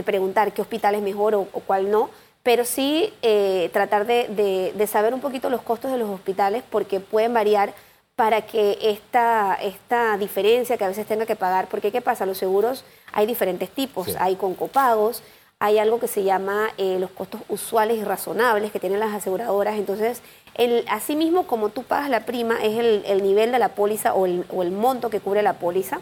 preguntar 0.05 0.53
qué 0.53 0.61
hospital 0.61 0.95
es 0.95 1.01
mejor 1.01 1.35
o, 1.35 1.47
cuál 1.47 1.91
no, 1.91 2.11
pero 2.43 2.67
sí 2.67 3.11
eh, 3.23 3.71
tratar 3.73 4.05
de, 4.05 4.87
saber 4.87 5.15
un 5.15 5.21
poquito 5.21 5.49
los 5.49 5.63
costos 5.63 5.91
de 5.91 5.97
los 5.97 6.11
hospitales 6.11 6.63
porque 6.69 7.01
pueden 7.01 7.33
variar 7.33 7.73
para 8.15 8.43
que 8.43 8.77
esta, 8.83 9.55
esta 9.55 10.19
diferencia 10.19 10.77
que 10.77 10.85
a 10.85 10.89
veces 10.89 11.07
tenga 11.07 11.25
que 11.25 11.35
pagar, 11.35 11.69
porque 11.69 11.91
¿qué 11.91 12.03
pasa? 12.03 12.27
Los 12.27 12.37
seguros 12.37 12.85
hay 13.11 13.25
diferentes 13.25 13.71
tipos, 13.71 14.17
hay 14.19 14.37
con 14.37 14.53
copagos, 14.53 15.23
hay 15.63 15.79
algo 15.79 16.01
que 16.01 16.09
se 16.09 16.25
llama 16.25 16.71
eh, 16.77 16.99
los 16.99 17.13
costos 17.13 17.41
usuales 17.49 17.97
y 17.97 18.03
razonables 18.03 18.73
que 18.73 18.81
tienen 18.81 18.99
las 18.99 19.15
aseguradoras. 19.15 19.79
Entonces, 19.79 20.21
el, 20.57 20.85
asimismo, 20.89 21.47
como 21.47 21.69
tú 21.69 21.85
pagas 21.85 22.11
la 22.11 22.27
prima, 22.27 22.57
es 22.61 23.05
el, 23.07 23.23
nivel 23.23 23.53
de 23.53 23.61
la 23.61 23.69
póliza 23.69 24.13
o 24.13 24.27
el, 24.27 24.73
monto 24.73 25.09
que 25.09 25.21
cubre 25.21 25.41
la 25.41 25.53
póliza. 25.53 26.01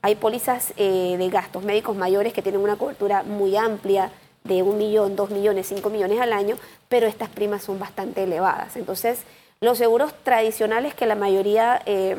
Hay 0.00 0.14
pólizas 0.14 0.74
eh, 0.76 1.16
de 1.18 1.28
gastos 1.28 1.64
médicos 1.64 1.96
mayores 1.96 2.32
que 2.32 2.40
tienen 2.40 2.60
una 2.60 2.76
cobertura 2.76 3.24
muy 3.24 3.56
amplia 3.56 4.12
de 4.44 4.62
un 4.62 4.78
millón, 4.78 5.16
dos 5.16 5.30
millones, 5.30 5.66
cinco 5.66 5.90
millones 5.90 6.20
al 6.20 6.32
año, 6.32 6.54
pero 6.88 7.08
estas 7.08 7.30
primas 7.30 7.64
son 7.64 7.80
bastante 7.80 8.22
elevadas. 8.22 8.76
Entonces, 8.76 9.24
los 9.60 9.76
seguros 9.76 10.14
tradicionales 10.22 10.94
que 10.94 11.06
la 11.06 11.16
mayoría 11.16 11.82
eh, 11.84 12.14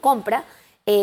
compra 0.00 0.44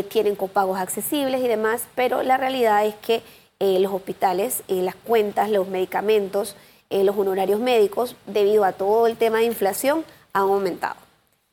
tienen 0.07 0.37
copagos 0.37 0.79
accesibles 0.79 1.43
y 1.43 1.47
demás, 1.49 1.83
pero 1.93 2.23
la 2.23 2.37
realidad 2.37 2.85
es 2.85 2.95
que 2.95 3.21
eh, 3.63 3.79
los 3.79 3.93
hospitales, 3.93 4.61
eh, 4.67 4.81
las 4.81 4.95
cuentas, 4.95 5.49
los 5.49 5.69
medicamentos, 5.69 6.57
eh, 6.89 7.05
los 7.05 7.15
honorarios 7.15 7.61
médicos, 7.61 8.17
debido 8.27 8.65
a 8.65 8.73
todo 8.73 9.07
el 9.07 9.15
tema 9.15 9.37
de 9.37 9.45
inflación, 9.45 10.03
han 10.33 10.41
aumentado. 10.41 10.97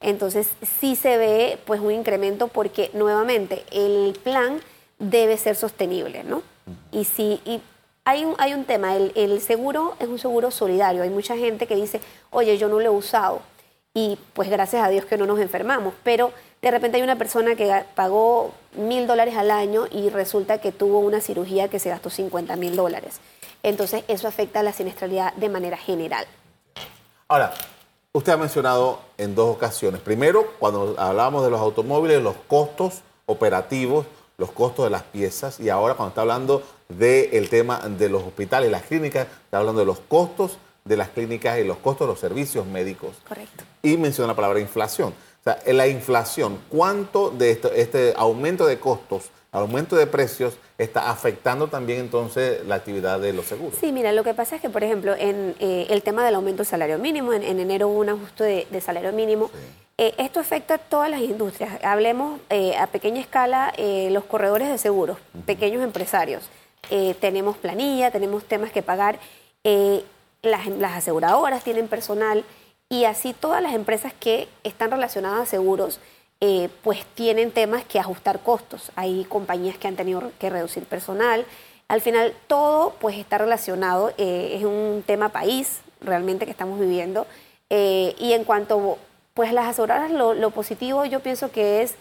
Entonces 0.00 0.48
sí 0.80 0.96
se 0.96 1.18
ve 1.18 1.56
pues 1.66 1.80
un 1.80 1.92
incremento 1.92 2.48
porque 2.48 2.90
nuevamente 2.94 3.62
el 3.70 4.18
plan 4.24 4.58
debe 4.98 5.36
ser 5.36 5.54
sostenible, 5.54 6.24
¿no? 6.24 6.42
Y 6.90 7.04
si 7.04 7.40
y 7.44 7.60
hay 8.04 8.24
un, 8.24 8.34
hay 8.38 8.54
un 8.54 8.64
tema, 8.64 8.96
el, 8.96 9.12
el, 9.14 9.40
seguro 9.40 9.94
es 10.00 10.08
un 10.08 10.18
seguro 10.18 10.50
solidario. 10.50 11.04
Hay 11.04 11.10
mucha 11.10 11.36
gente 11.36 11.68
que 11.68 11.76
dice, 11.76 12.00
oye, 12.30 12.58
yo 12.58 12.68
no 12.68 12.80
lo 12.80 12.86
he 12.86 12.90
usado. 12.90 13.40
Y 13.94 14.18
pues 14.34 14.48
gracias 14.48 14.84
a 14.84 14.88
Dios 14.88 15.04
que 15.04 15.16
no 15.16 15.26
nos 15.26 15.40
enfermamos. 15.40 15.94
Pero 16.04 16.32
de 16.62 16.70
repente 16.70 16.98
hay 16.98 17.02
una 17.02 17.16
persona 17.16 17.56
que 17.56 17.84
pagó 17.94 18.52
mil 18.74 19.06
dólares 19.06 19.36
al 19.36 19.50
año 19.50 19.86
y 19.90 20.10
resulta 20.10 20.60
que 20.60 20.70
tuvo 20.70 21.00
una 21.00 21.20
cirugía 21.20 21.68
que 21.68 21.80
se 21.80 21.90
gastó 21.90 22.08
50 22.08 22.54
mil 22.56 22.76
dólares. 22.76 23.20
Entonces 23.62 24.04
eso 24.08 24.28
afecta 24.28 24.60
a 24.60 24.62
la 24.62 24.72
siniestralidad 24.72 25.34
de 25.34 25.48
manera 25.48 25.76
general. 25.76 26.24
Ahora, 27.26 27.52
usted 28.12 28.32
ha 28.32 28.36
mencionado 28.36 29.00
en 29.18 29.34
dos 29.34 29.54
ocasiones. 29.56 30.00
Primero, 30.00 30.54
cuando 30.58 30.94
hablábamos 30.98 31.44
de 31.44 31.50
los 31.50 31.60
automóviles, 31.60 32.22
los 32.22 32.36
costos 32.48 33.02
operativos, 33.26 34.06
los 34.38 34.52
costos 34.52 34.86
de 34.86 34.90
las 34.90 35.02
piezas, 35.02 35.60
y 35.60 35.68
ahora 35.68 35.94
cuando 35.94 36.10
está 36.10 36.22
hablando 36.22 36.62
del 36.88 37.48
tema 37.50 37.80
de 37.80 38.08
los 38.08 38.22
hospitales 38.22 38.70
las 38.70 38.82
clínicas, 38.82 39.26
está 39.44 39.58
hablando 39.58 39.80
de 39.80 39.86
los 39.86 39.98
costos 40.00 40.58
de 40.84 40.96
las 40.96 41.10
clínicas 41.10 41.58
y 41.58 41.64
los 41.64 41.78
costos 41.78 42.06
de 42.06 42.12
los 42.12 42.20
servicios 42.20 42.66
médicos. 42.66 43.16
Correcto. 43.28 43.64
Y 43.82 43.96
menciona 43.96 44.28
la 44.28 44.36
palabra 44.36 44.60
inflación. 44.60 45.12
O 45.40 45.42
sea, 45.42 45.58
en 45.64 45.78
la 45.78 45.86
inflación, 45.86 46.58
¿cuánto 46.68 47.30
de 47.30 47.58
este 47.74 48.12
aumento 48.16 48.66
de 48.66 48.78
costos, 48.78 49.30
aumento 49.52 49.96
de 49.96 50.06
precios, 50.06 50.58
está 50.76 51.10
afectando 51.10 51.68
también 51.68 52.00
entonces 52.00 52.64
la 52.66 52.74
actividad 52.74 53.18
de 53.20 53.32
los 53.32 53.46
seguros? 53.46 53.78
Sí, 53.80 53.90
mira, 53.90 54.12
lo 54.12 54.22
que 54.22 54.34
pasa 54.34 54.56
es 54.56 54.62
que, 54.62 54.68
por 54.68 54.84
ejemplo, 54.84 55.14
en 55.14 55.54
eh, 55.58 55.86
el 55.88 56.02
tema 56.02 56.26
del 56.26 56.34
aumento 56.34 56.58
del 56.58 56.66
salario 56.66 56.98
mínimo, 56.98 57.32
en, 57.32 57.42
enero 57.42 57.88
hubo 57.88 58.00
un 58.00 58.10
ajuste 58.10 58.66
de, 58.70 58.80
salario 58.82 59.12
mínimo. 59.12 59.50
Eh, 59.96 60.14
esto 60.18 60.40
afecta 60.40 60.74
a 60.74 60.78
todas 60.78 61.10
las 61.10 61.22
industrias. 61.22 61.82
Hablemos 61.82 62.38
eh, 62.50 62.76
a 62.76 62.86
pequeña 62.88 63.20
escala 63.20 63.72
los 64.10 64.24
corredores 64.24 64.68
de 64.68 64.76
seguros, 64.76 65.16
pequeños 65.46 65.82
empresarios. 65.82 66.50
tenemos 67.20 67.56
planilla, 67.56 68.10
tenemos 68.10 68.44
temas 68.44 68.72
que 68.72 68.82
pagar. 68.82 69.18
Las, 70.42 70.66
aseguradoras 70.96 71.64
tienen 71.64 71.88
personal 71.88 72.44
y 72.88 73.04
así 73.04 73.34
todas 73.34 73.62
las 73.62 73.74
empresas 73.74 74.12
que 74.18 74.48
están 74.64 74.90
relacionadas 74.90 75.40
a 75.40 75.46
seguros, 75.46 76.00
eh, 76.40 76.70
pues 76.82 77.04
tienen 77.14 77.50
temas 77.50 77.84
que 77.84 77.98
ajustar 77.98 78.40
costos. 78.40 78.90
Hay 78.96 79.24
compañías 79.24 79.76
que 79.76 79.88
han 79.88 79.96
tenido 79.96 80.32
que 80.38 80.50
reducir 80.50 80.84
personal. 80.84 81.44
Al 81.88 82.00
final 82.00 82.34
todo 82.46 82.94
pues 83.00 83.18
está 83.18 83.38
relacionado, 83.38 84.12
eh, 84.16 84.56
es 84.56 84.64
un 84.64 85.04
tema 85.06 85.28
país 85.28 85.80
realmente 86.00 86.46
que 86.46 86.50
estamos 86.50 86.80
viviendo. 86.80 87.26
Eh, 87.68 88.14
y 88.18 88.32
en 88.32 88.44
cuanto 88.44 88.98
pues 89.34 89.52
las 89.52 89.66
aseguradoras, 89.66 90.10
lo, 90.10 90.34
lo, 90.34 90.50
positivo 90.50 91.04
yo 91.04 91.20
pienso 91.20 91.52
que 91.52 91.82
es, 91.82 91.94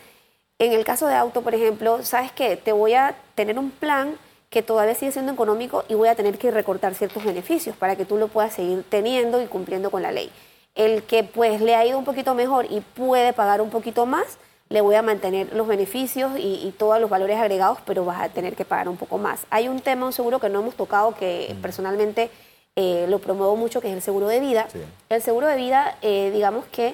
en 0.58 0.74
el 0.74 0.84
caso 0.84 1.08
de 1.08 1.16
auto, 1.16 1.42
por 1.42 1.54
ejemplo, 1.54 2.04
sabes 2.04 2.32
que 2.32 2.58
te 2.58 2.72
voy 2.72 2.94
a 2.94 3.16
tener 3.36 3.60
un 3.60 3.70
plan 3.70 4.18
que 4.50 4.64
todavía 4.64 4.96
sigue 4.96 5.12
siendo 5.12 5.32
económico 5.32 5.84
y 5.88 5.94
voy 5.94 6.10
a 6.10 6.16
tener 6.16 6.38
que 6.38 6.52
recortar 6.52 6.96
ciertos 6.96 7.24
beneficios 7.24 7.76
para 7.76 7.96
que 7.96 8.06
tú 8.06 8.18
lo 8.18 8.28
puedas 8.28 8.54
seguir 8.54 8.84
teniendo 8.90 9.42
y 9.42 9.46
cumpliendo 9.46 9.92
con 9.92 10.02
la 10.02 10.12
ley. 10.12 10.32
El 10.76 11.04
que 11.04 11.24
pues 11.24 11.62
le 11.62 11.76
ha 11.76 11.86
ido 11.86 11.98
un 11.98 12.06
poquito 12.06 12.34
mejor 12.34 12.66
y 12.70 12.82
puede 12.82 13.34
pagar 13.34 13.62
un 13.62 13.70
poquito 13.70 14.06
más, 14.06 14.38
le 14.70 14.82
voy 14.82 14.96
a 14.96 15.02
mantener 15.02 15.54
los 15.54 15.68
beneficios 15.68 16.32
y, 16.38 16.74
todos 16.78 17.02
los 17.02 17.10
valores 17.10 17.38
agregados, 17.38 17.80
pero 17.86 18.06
vas 18.06 18.22
a 18.22 18.30
tener 18.30 18.56
que 18.56 18.66
pagar 18.66 18.88
un 18.88 18.98
poco 18.98 19.18
más. 19.18 19.42
Hay 19.50 19.68
un 19.68 19.80
tema, 19.82 20.06
un 20.06 20.14
seguro 20.14 20.40
que 20.40 20.48
no 20.48 20.60
hemos 20.60 20.76
tocado, 20.76 21.16
que 21.16 21.54
mm. 21.56 21.62
personalmente 21.62 22.30
eh, 22.76 23.08
lo 23.10 23.20
promuevo 23.20 23.56
mucho, 23.56 23.82
que 23.82 23.90
es 23.90 23.96
el 23.96 24.02
seguro 24.02 24.28
de 24.28 24.40
vida. 24.40 24.68
El 25.10 25.22
seguro 25.24 25.48
de 25.48 25.58
vida, 25.58 25.98
eh, 26.04 26.30
digamos 26.32 26.66
que 26.68 26.94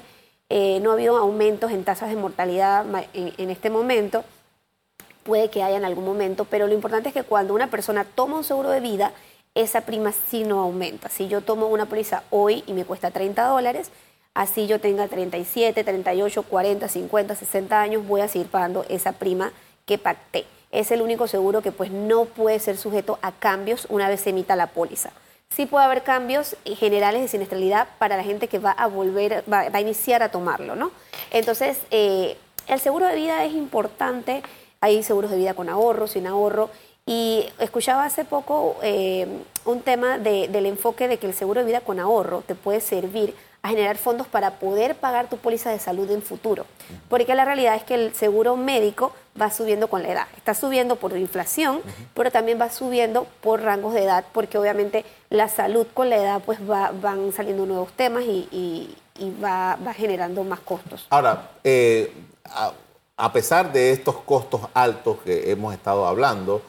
eh, 0.50 0.80
no 0.82 0.92
ha 0.92 0.94
habido 0.94 1.18
aumentos 1.18 1.72
en 1.72 1.84
tasas 1.84 2.10
de 2.10 2.16
mortalidad 2.16 2.86
en, 3.14 3.50
este 3.50 3.70
momento, 3.70 4.24
puede 5.26 5.50
que 5.50 5.64
haya 5.64 5.76
en 5.76 5.86
algún 5.86 6.06
momento, 6.06 6.46
pero 6.46 6.68
lo 6.68 6.74
importante 6.76 7.10
es 7.10 7.14
que 7.14 7.24
cuando 7.24 7.56
una 7.56 7.72
persona 7.72 8.06
toma 8.06 8.38
un 8.38 8.44
seguro 8.44 8.70
de 8.70 8.80
vida, 8.80 9.12
esa 9.56 9.82
prima 9.82 10.14
sí 10.30 10.44
no 10.44 10.60
aumenta. 10.60 11.10
Si 11.10 11.28
yo 11.28 11.42
tomo 11.42 11.68
una 11.68 11.88
póliza 11.88 12.24
hoy 12.30 12.64
y 12.68 12.74
me 12.74 12.86
cuesta 12.86 13.10
30 13.10 13.44
dólares, 13.48 13.90
así 14.36 14.68
yo 14.68 14.80
tenga 14.80 15.08
37, 15.08 15.84
38, 15.84 16.44
40, 16.44 16.88
50, 16.88 17.36
60 17.36 17.82
años, 17.82 18.08
voy 18.08 18.22
a 18.22 18.28
seguir 18.28 18.48
pagando 18.48 18.86
esa 18.88 19.14
prima 19.14 19.52
que 19.88 19.98
pacté. 19.98 20.46
Es 20.72 20.92
el 20.92 21.02
único 21.02 21.28
seguro 21.28 21.64
que 21.64 21.72
pues 21.72 21.90
no 21.90 22.26
puede 22.26 22.60
ser 22.60 22.78
sujeto 22.78 23.18
a 23.24 23.32
cambios 23.32 23.88
una 23.90 24.08
vez 24.08 24.22
se 24.22 24.30
emita 24.30 24.56
la 24.56 24.68
póliza. 24.68 25.10
Sí 25.50 25.66
puede 25.66 25.86
haber 25.86 26.04
cambios 26.04 26.56
generales 26.66 27.22
de 27.22 27.30
siniestralidad 27.30 27.88
para 27.98 28.16
la 28.16 28.24
gente 28.24 28.48
que 28.48 28.60
va 28.60 28.72
a 28.72 28.86
volver, 28.86 29.44
va, 29.52 29.62
a 29.74 29.82
iniciar 29.82 30.22
a 30.22 30.30
tomarlo, 30.30 30.76
¿no? 30.76 30.92
Entonces, 31.32 31.80
eh, 31.90 32.38
el 32.68 32.80
seguro 32.80 33.08
de 33.08 33.16
vida 33.16 33.44
es 33.44 33.54
importante. 33.54 34.44
Hay 34.86 35.02
seguros 35.02 35.32
de 35.32 35.38
vida 35.38 35.56
con 35.56 35.68
ahorro, 35.68 36.06
sin 36.06 36.28
ahorro. 36.28 36.70
Y 37.08 37.44
escuchaba 37.58 38.06
hace 38.06 38.24
poco 38.24 38.78
eh, 38.84 39.26
un 39.66 39.82
tema 39.82 40.20
del 40.20 40.66
enfoque 40.68 41.08
de 41.08 41.18
que 41.18 41.26
el 41.26 41.34
seguro 41.34 41.62
de 41.62 41.66
vida 41.66 41.82
con 41.82 42.00
ahorro 42.00 42.44
te 42.46 42.54
puede 42.54 42.82
servir 42.82 43.34
a 43.64 43.70
generar 43.70 43.98
fondos 43.98 44.28
para 44.28 44.60
poder 44.60 44.94
pagar 44.94 45.28
tu 45.28 45.38
póliza 45.38 45.72
de 45.72 45.80
salud 45.80 46.12
en 46.12 46.22
futuro. 46.22 46.68
Porque 47.10 47.34
la 47.34 47.46
realidad 47.46 47.74
es 47.74 47.84
que 47.84 47.96
el 47.96 48.14
seguro 48.14 48.58
médico 48.58 49.12
va 49.42 49.50
subiendo 49.50 49.88
con 49.88 50.04
la 50.04 50.10
edad. 50.10 50.28
Está 50.38 50.54
subiendo 50.54 50.98
por 50.98 51.18
inflación, 51.18 51.82
pero 52.14 52.30
también 52.30 52.62
va 52.62 52.70
subiendo 52.70 53.26
por 53.42 53.64
rangos 53.64 53.96
de 53.96 54.04
edad, 54.04 54.24
porque 54.34 54.60
obviamente 54.60 55.04
la 55.32 55.48
salud 55.48 55.88
con 55.96 56.12
la 56.12 56.18
edad 56.18 56.42
pues 56.46 56.60
va, 56.70 56.92
van 56.92 57.34
saliendo 57.34 57.66
nuevos 57.66 57.92
temas 57.94 58.24
y, 58.24 58.96
va, 59.44 59.80
generando 59.96 60.44
más 60.44 60.60
costos. 60.60 61.08
Ahora, 61.10 61.50
eh, 61.64 62.14
a 63.18 63.32
pesar 63.32 63.72
de 63.72 63.92
estos 63.92 64.18
costos 64.18 64.62
altos 64.74 65.18
que 65.24 65.52
hemos 65.52 65.74
estado 65.74 66.06
hablando, 66.06 66.62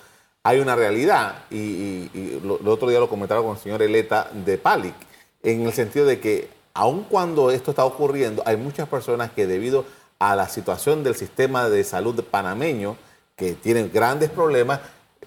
hay 0.42 0.60
una 0.60 0.76
realidad, 0.76 1.44
y, 1.50 2.08
el 2.14 2.68
otro 2.68 2.88
día 2.88 3.00
lo 3.00 3.08
comentaba 3.08 3.42
con 3.42 3.56
el 3.56 3.62
señor 3.62 3.82
Eleta 3.82 4.30
de 4.32 4.58
Palic, 4.58 4.94
en 5.42 5.66
el 5.66 5.72
sentido 5.72 6.06
de 6.06 6.20
que 6.20 6.48
aun 6.72 7.04
cuando 7.04 7.50
esto 7.50 7.70
está 7.70 7.84
ocurriendo, 7.84 8.42
hay 8.46 8.56
muchas 8.56 8.88
personas 8.88 9.30
que 9.32 9.46
debido 9.46 9.84
a 10.18 10.36
la 10.36 10.48
situación 10.48 11.02
del 11.02 11.14
sistema 11.14 11.68
de 11.68 11.82
salud 11.84 12.22
panameño, 12.24 12.96
que 13.34 13.54
tienen 13.54 13.90
grandes 13.92 14.30
problemas, 14.30 14.80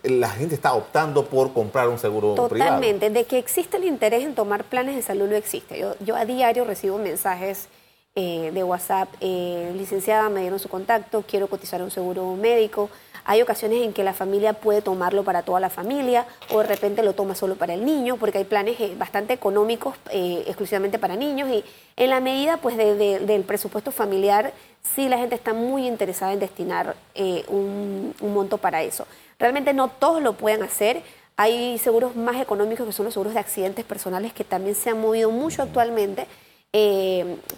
la 0.04 0.30
gente 0.30 0.56
está 0.56 0.74
optando 0.74 1.26
por 1.26 1.54
comprar 1.54 1.90
un 1.90 2.00
seguro 2.00 2.34
privado. 2.48 2.76
Totalmente. 2.76 3.10
De 3.10 3.26
que 3.26 3.38
existe 3.38 3.78
el 3.78 3.84
interés 3.84 4.24
en 4.24 4.36
tomar 4.36 4.64
planes 4.64 4.96
de 4.96 5.02
salud, 5.02 5.30
lo 5.30 5.36
existe. 5.36 5.84
Yo, 6.00 6.16
a 6.16 6.26
diario 6.26 6.64
recibo 6.64 6.98
mensajes 6.98 7.68
eh, 8.20 8.52
de 8.52 8.64
WhatsApp, 8.64 9.10
eh, 9.22 9.72
licenciada, 9.76 10.30
me 10.30 10.42
dieron 10.42 10.60
su 10.60 10.68
contacto, 10.68 11.24
quiero 11.28 11.48
cotizar 11.48 11.82
un 11.82 11.92
seguro 11.92 12.36
médico. 12.36 12.90
Hay 13.30 13.44
ocasiones 13.44 13.84
en 13.84 13.94
que 13.94 14.04
la 14.04 14.16
familia 14.16 14.54
puede 14.54 14.82
tomarlo 14.82 15.24
para 15.24 15.44
toda 15.44 15.60
la 15.60 15.70
familia 15.70 16.26
o 16.50 16.62
de 16.62 16.66
repente 16.66 17.04
lo 17.04 17.14
toma 17.14 17.36
solo 17.36 17.56
para 17.56 17.76
el 17.76 17.86
niño, 17.86 18.18
porque 18.18 18.40
hay 18.40 18.44
planes 18.44 18.80
eh, 18.80 18.96
bastante 18.98 19.34
económicos 19.34 19.96
eh, 20.12 20.44
exclusivamente 20.48 20.98
para 20.98 21.16
niños 21.16 21.48
y 21.48 21.64
en 21.96 22.10
la 22.10 22.22
medida 22.22 22.58
pues 22.58 22.76
del 22.76 23.44
presupuesto 23.44 23.92
familiar 23.92 24.52
sí 24.82 25.08
la 25.10 25.20
gente 25.20 25.36
está 25.36 25.54
muy 25.54 25.86
interesada 25.86 26.34
en 26.34 26.40
destinar 26.40 26.96
eh, 27.14 27.46
un, 27.50 28.16
monto 28.22 28.58
para 28.58 28.82
eso. 28.82 29.06
Realmente 29.38 29.74
no 29.74 29.90
todos 29.90 30.24
lo 30.24 30.34
pueden 30.34 30.64
hacer. 30.64 31.04
Hay 31.38 31.78
seguros 31.78 32.16
más 32.16 32.42
económicos 32.42 32.88
que 32.88 32.94
son 32.94 33.06
los 33.06 33.14
seguros 33.14 33.36
de 33.36 33.40
accidentes 33.40 33.86
personales 33.86 34.34
que 34.34 34.44
también 34.44 34.74
se 34.74 34.90
han 34.90 35.00
movido 35.00 35.30
mucho 35.30 35.62
actualmente. 35.62 36.26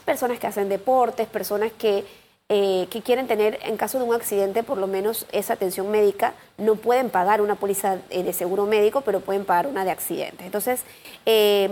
Personas 0.05 0.39
que 0.39 0.47
hacen 0.47 0.69
deportes, 0.69 1.27
personas 1.27 1.71
que 1.77 2.05
eh, 2.53 2.87
que 2.89 3.01
quieren 3.01 3.27
tener, 3.27 3.59
en 3.63 3.77
caso 3.77 3.97
de 3.97 4.03
un 4.03 4.13
accidente, 4.13 4.61
por 4.61 4.77
lo 4.77 4.85
menos 4.85 5.25
esa 5.31 5.53
atención 5.53 5.89
médica, 5.89 6.33
no 6.57 6.75
pueden 6.75 7.09
pagar 7.09 7.39
una 7.39 7.55
póliza 7.55 7.99
eh, 8.09 8.23
de 8.23 8.33
seguro 8.33 8.65
médico, 8.65 9.03
pero 9.05 9.21
pueden 9.21 9.45
pagar 9.45 9.67
una 9.67 9.85
de 9.85 9.91
accidente. 9.91 10.43
Entonces, 10.43 10.83
eh, 11.25 11.69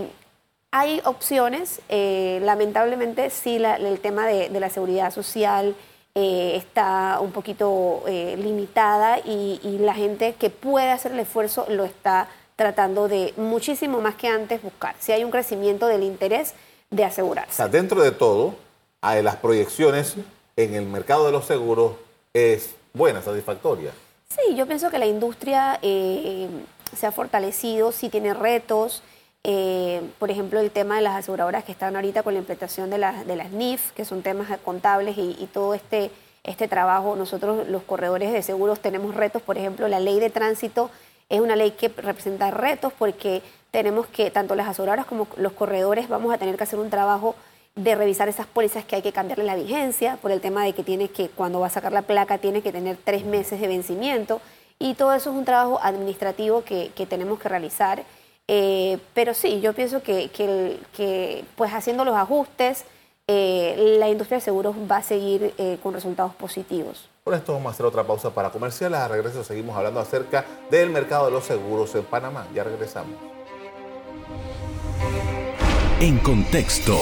hay 0.70 1.02
opciones, 1.04 1.82
lamentablemente 1.90 3.28
sí, 3.28 3.56
el 3.56 4.00
tema 4.00 4.26
de, 4.26 4.48
la 4.58 4.70
seguridad 4.70 5.12
social 5.12 5.76
está 6.14 7.18
un 7.20 7.32
poquito 7.32 8.04
limitada 8.06 9.18
y, 9.18 9.60
y 9.62 9.78
la 9.78 9.92
gente 9.92 10.34
que 10.38 10.48
puede 10.48 10.92
hacer 10.92 11.12
el 11.12 11.18
esfuerzo 11.18 11.66
lo 11.68 11.84
está 11.84 12.28
tratando 12.56 13.08
de 13.08 13.34
muchísimo 13.36 14.00
más 14.00 14.14
que 14.14 14.28
antes 14.28 14.62
buscar. 14.62 14.94
Si 15.00 15.12
hay 15.12 15.24
un 15.24 15.30
crecimiento 15.30 15.88
del 15.88 16.04
interés 16.04 16.54
de 16.90 17.04
asegurarse. 17.04 17.52
O 17.52 17.54
sea, 17.54 17.68
dentro 17.68 18.02
de 18.02 18.10
todo, 18.10 18.54
hay 19.00 19.22
las 19.22 19.36
proyecciones 19.36 20.16
en 20.56 20.74
el 20.74 20.86
mercado 20.86 21.26
de 21.26 21.32
los 21.32 21.46
seguros 21.46 21.92
es 22.34 22.74
buena, 22.92 23.22
satisfactoria. 23.22 23.92
Sí, 24.28 24.54
yo 24.54 24.66
pienso 24.66 24.90
que 24.90 24.98
la 24.98 25.06
industria 25.06 25.78
eh, 25.82 26.48
se 26.96 27.06
ha 27.06 27.12
fortalecido, 27.12 27.92
sí 27.92 28.08
tiene 28.08 28.34
retos. 28.34 29.02
Eh, 29.42 30.02
por 30.18 30.30
ejemplo, 30.30 30.60
el 30.60 30.70
tema 30.70 30.96
de 30.96 31.02
las 31.02 31.16
aseguradoras 31.16 31.64
que 31.64 31.72
están 31.72 31.96
ahorita 31.96 32.22
con 32.22 32.34
la 32.34 32.40
implementación 32.40 32.90
de, 32.90 32.98
de 32.98 33.36
las 33.36 33.50
NIF, 33.50 33.92
que 33.92 34.04
son 34.04 34.22
temas 34.22 34.48
contables 34.60 35.16
y, 35.16 35.48
todo 35.52 35.74
este, 35.74 36.10
este 36.44 36.68
trabajo. 36.68 37.16
Nosotros, 37.16 37.66
los 37.68 37.82
corredores 37.82 38.32
de 38.32 38.42
seguros, 38.42 38.80
tenemos 38.80 39.14
retos. 39.14 39.42
Por 39.42 39.56
ejemplo, 39.56 39.88
la 39.88 39.98
ley 39.98 40.20
de 40.20 40.30
tránsito 40.30 40.90
es 41.28 41.40
una 41.40 41.56
ley 41.56 41.72
que 41.72 41.88
representa 41.88 42.50
retos 42.50 42.92
porque 42.92 43.42
tenemos 43.70 44.06
que, 44.06 44.30
tanto 44.30 44.54
las 44.54 44.68
aseguradoras 44.68 45.06
como 45.06 45.28
los 45.36 45.52
corredores, 45.52 46.08
vamos 46.08 46.34
a 46.34 46.38
tener 46.38 46.56
que 46.56 46.64
hacer 46.64 46.78
un 46.78 46.90
trabajo 46.90 47.34
de 47.76 47.94
revisar 47.94 48.28
esas 48.28 48.46
pólizas 48.46 48.84
que 48.84 48.96
hay 48.96 49.02
que 49.02 49.12
cambiarle 49.12 49.44
la 49.44 49.54
vigencia 49.54 50.18
por 50.20 50.32
el 50.32 50.40
tema 50.40 50.64
de 50.64 50.72
que 50.72 50.82
tiene 50.82 51.08
que, 51.08 51.28
cuando 51.28 51.60
va 51.60 51.68
a 51.68 51.70
sacar 51.70 51.92
la 51.92 52.02
placa, 52.02 52.38
tiene 52.38 52.62
que 52.62 52.72
tener 52.72 52.96
tres 53.02 53.24
meses 53.24 53.60
de 53.60 53.68
vencimiento. 53.68 54.40
Y 54.78 54.94
todo 54.94 55.12
eso 55.14 55.30
es 55.30 55.36
un 55.36 55.44
trabajo 55.44 55.78
administrativo 55.82 56.64
que, 56.64 56.90
tenemos 57.08 57.38
que 57.38 57.48
realizar. 57.48 58.02
Eh, 58.48 58.98
pero 59.14 59.34
sí, 59.34 59.60
yo 59.60 59.72
pienso 59.74 60.02
que, 60.02 60.28
que, 60.30 61.44
pues 61.54 61.72
haciendo 61.72 62.04
los 62.04 62.16
ajustes, 62.16 62.84
eh, 63.28 63.96
la 63.98 64.08
industria 64.08 64.38
de 64.38 64.44
seguros 64.44 64.74
va 64.90 64.96
a 64.96 65.02
seguir 65.02 65.54
eh, 65.58 65.78
con 65.82 65.94
resultados 65.94 66.34
positivos. 66.34 67.08
Por 67.22 67.34
esto 67.34 67.52
vamos 67.52 67.70
a 67.70 67.74
hacer 67.74 67.86
otra 67.86 68.02
pausa 68.02 68.30
para 68.30 68.50
comerciales. 68.50 68.98
A 68.98 69.06
regreso 69.06 69.44
seguimos 69.44 69.76
hablando 69.76 70.00
acerca 70.00 70.44
del 70.70 70.90
mercado 70.90 71.26
de 71.26 71.32
los 71.32 71.44
seguros 71.44 71.94
en 71.94 72.04
Panamá. 72.04 72.48
Ya 72.54 72.64
regresamos. 72.64 73.39
En 76.00 76.18
contexto. 76.20 76.96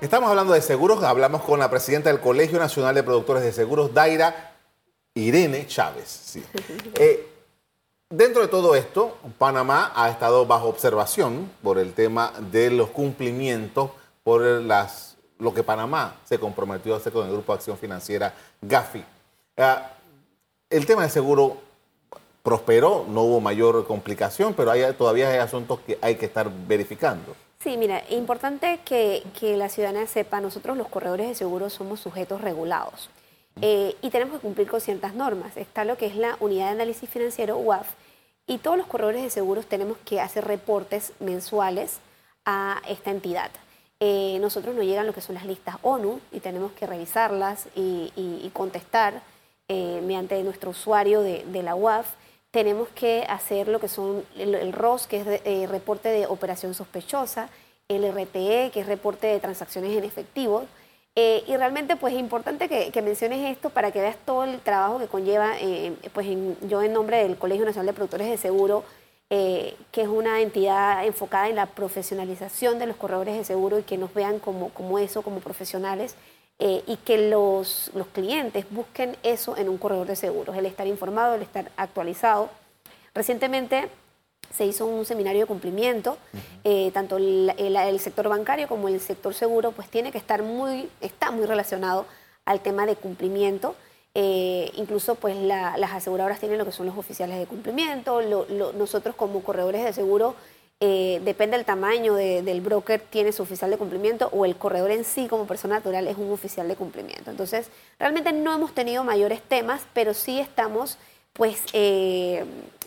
Estamos 0.00 0.30
hablando 0.30 0.54
de 0.54 0.62
seguros, 0.62 1.04
hablamos 1.04 1.42
con 1.42 1.60
la 1.60 1.68
presidenta 1.68 2.08
del 2.08 2.20
Colegio 2.20 2.58
Nacional 2.58 2.94
de 2.94 3.02
Productores 3.02 3.42
de 3.42 3.52
Seguros, 3.52 3.92
Daira 3.92 4.54
Irene 5.12 5.66
Chávez. 5.66 6.38
Eh, 6.98 7.28
dentro 8.08 8.40
de 8.40 8.48
todo 8.48 8.74
esto, 8.76 9.18
Panamá 9.36 9.92
ha 9.94 10.08
estado 10.08 10.46
bajo 10.46 10.68
observación 10.68 11.50
por 11.62 11.78
el 11.78 11.92
tema 11.92 12.32
de 12.50 12.70
los 12.70 12.88
cumplimientos, 12.88 13.90
por 14.24 14.40
las, 14.40 15.18
lo 15.38 15.52
que 15.52 15.62
Panamá 15.62 16.16
se 16.24 16.40
comprometió 16.40 16.94
a 16.94 16.96
hacer 16.96 17.12
con 17.12 17.26
el 17.26 17.32
Grupo 17.32 17.52
de 17.52 17.58
Acción 17.58 17.76
Financiera 17.76 18.34
GAFI. 18.62 19.04
Ah, 19.58 19.90
el 20.70 20.86
tema 20.86 21.02
del 21.02 21.10
seguro 21.10 21.58
prosperó, 22.42 23.04
no 23.08 23.22
hubo 23.22 23.40
mayor 23.40 23.86
complicación, 23.86 24.54
pero 24.54 24.70
hay, 24.70 24.82
todavía 24.94 25.28
hay 25.28 25.38
asuntos 25.38 25.80
que 25.80 25.98
hay 26.00 26.16
que 26.16 26.26
estar 26.26 26.50
verificando. 26.66 27.34
Sí, 27.62 27.76
mira, 27.76 28.02
importante 28.08 28.80
que, 28.86 29.22
la 29.42 29.68
ciudadanía 29.68 30.06
sepa, 30.06 30.40
nosotros 30.40 30.78
los 30.78 30.88
corredores 30.88 31.28
de 31.28 31.34
seguros 31.34 31.74
somos 31.74 32.00
sujetos 32.00 32.40
regulados 32.40 33.10
eh, 33.60 33.96
y 34.00 34.08
tenemos 34.08 34.36
que 34.36 34.40
cumplir 34.40 34.66
con 34.66 34.80
ciertas 34.80 35.14
normas. 35.14 35.58
Está 35.58 35.84
lo 35.84 35.98
que 35.98 36.06
es 36.06 36.16
la 36.16 36.36
unidad 36.40 36.66
de 36.66 36.70
análisis 36.70 37.10
financiero, 37.10 37.58
UAF, 37.58 37.86
y 38.46 38.58
todos 38.58 38.78
los 38.78 38.86
corredores 38.86 39.22
de 39.22 39.28
seguros 39.28 39.66
tenemos 39.66 39.98
que 40.06 40.22
hacer 40.22 40.46
reportes 40.46 41.12
mensuales 41.20 41.98
a 42.46 42.80
esta 42.88 43.10
entidad. 43.10 43.50
Eh, 44.00 44.38
nosotros 44.40 44.74
nos 44.74 44.86
llegan 44.86 45.06
lo 45.06 45.12
que 45.12 45.20
son 45.20 45.34
las 45.34 45.44
listas 45.44 45.76
ONU 45.82 46.18
y 46.32 46.40
tenemos 46.40 46.72
que 46.72 46.86
revisarlas 46.86 47.68
y, 47.76 48.50
contestar 48.54 49.20
eh, 49.68 50.00
mediante 50.02 50.42
nuestro 50.42 50.70
usuario 50.70 51.20
de, 51.20 51.44
de 51.44 51.62
la 51.62 51.74
UAF 51.74 52.06
tenemos 52.50 52.88
que 52.88 53.24
hacer 53.28 53.68
lo 53.68 53.78
que 53.78 53.88
son 53.88 54.24
el, 54.36 54.72
ROS, 54.72 55.06
que 55.06 55.20
es 55.20 55.40
eh, 55.44 55.66
reporte 55.68 56.08
de 56.08 56.26
operación 56.26 56.74
sospechosa, 56.74 57.48
el 57.88 58.10
RTE, 58.12 58.70
que 58.72 58.80
es 58.80 58.86
reporte 58.86 59.26
de 59.26 59.40
transacciones 59.40 59.96
en 59.96 60.04
efectivo. 60.04 60.66
Eh, 61.16 61.42
y 61.46 61.56
realmente 61.56 61.96
pues 61.96 62.14
es 62.14 62.20
importante 62.20 62.68
que, 62.68 63.02
menciones 63.02 63.50
esto 63.50 63.70
para 63.70 63.90
que 63.90 64.00
veas 64.00 64.16
todo 64.24 64.44
el 64.44 64.60
trabajo 64.60 64.98
que 64.98 65.06
conlleva, 65.06 65.54
eh, 65.60 65.92
pues 66.12 66.26
yo 66.68 66.82
en 66.82 66.92
nombre 66.92 67.22
del 67.22 67.36
Colegio 67.36 67.64
Nacional 67.64 67.86
de 67.86 67.92
Productores 67.92 68.28
de 68.28 68.36
Seguro, 68.36 68.84
que 69.28 69.76
es 69.92 70.08
una 70.08 70.40
entidad 70.40 71.06
enfocada 71.06 71.48
en 71.48 71.54
la 71.54 71.66
profesionalización 71.66 72.80
de 72.80 72.86
los 72.86 72.96
corredores 72.96 73.36
de 73.36 73.44
seguro 73.44 73.78
y 73.78 73.84
que 73.84 73.96
nos 73.96 74.12
vean 74.12 74.40
como 74.40 74.98
eso, 74.98 75.22
como 75.22 75.38
profesionales, 75.38 76.16
y 76.60 76.96
que 76.98 77.30
los, 77.30 77.90
los, 77.94 78.06
clientes 78.08 78.66
busquen 78.70 79.16
eso 79.22 79.56
en 79.56 79.70
un 79.70 79.78
corredor 79.78 80.06
de 80.06 80.14
seguros, 80.14 80.54
el 80.56 80.66
estar 80.66 80.86
informado, 80.86 81.34
el 81.34 81.42
estar 81.42 81.70
actualizado. 81.76 82.50
Recientemente 83.14 83.88
se 84.52 84.66
hizo 84.66 84.86
un 84.86 85.04
seminario 85.04 85.42
de 85.42 85.46
cumplimiento, 85.46 86.18
eh, 86.64 86.90
tanto 86.92 87.16
el, 87.16 87.52
el, 87.56 88.00
sector 88.00 88.28
bancario 88.28 88.68
como 88.68 88.88
el 88.88 89.00
sector 89.00 89.32
seguro, 89.32 89.72
pues 89.72 89.88
tiene 89.88 90.10
que 90.10 90.18
estar 90.18 90.42
muy, 90.42 90.88
está 91.00 91.30
muy 91.30 91.46
relacionado 91.46 92.06
al 92.44 92.60
tema 92.60 92.86
de 92.86 92.96
cumplimiento. 92.96 93.74
Eh, 94.14 94.72
incluso 94.74 95.14
pues 95.14 95.36
las 95.36 95.92
aseguradoras 95.92 96.40
tienen 96.40 96.58
lo 96.58 96.64
que 96.64 96.72
son 96.72 96.86
los 96.86 96.98
oficiales 96.98 97.38
de 97.38 97.46
cumplimiento, 97.46 98.20
nosotros 98.76 99.14
como 99.14 99.40
corredores 99.44 99.84
de 99.84 99.92
seguro 99.92 100.34
eh, 100.82 101.20
depende 101.24 101.58
del 101.58 101.66
tamaño 101.66 102.14
del 102.14 102.62
broker, 102.62 103.00
tiene 103.00 103.32
su 103.32 103.42
oficial 103.42 103.70
de 103.70 103.76
cumplimiento 103.76 104.30
o 104.32 104.46
el 104.46 104.56
corredor 104.56 104.90
en 104.90 105.04
sí 105.04 105.28
como 105.28 105.46
persona 105.46 105.74
natural 105.74 106.08
es 106.08 106.16
un 106.16 106.32
oficial 106.32 106.68
de 106.68 106.74
cumplimiento. 106.74 107.30
Entonces, 107.30 107.68
realmente 107.98 108.32
no 108.32 108.54
hemos 108.54 108.72
tenido 108.72 109.04
mayores 109.04 109.42
temas, 109.42 109.82
pero 109.92 110.14
sí 110.14 110.40
estamos 110.40 110.96
pues 111.34 111.64
eh, 111.74 112.46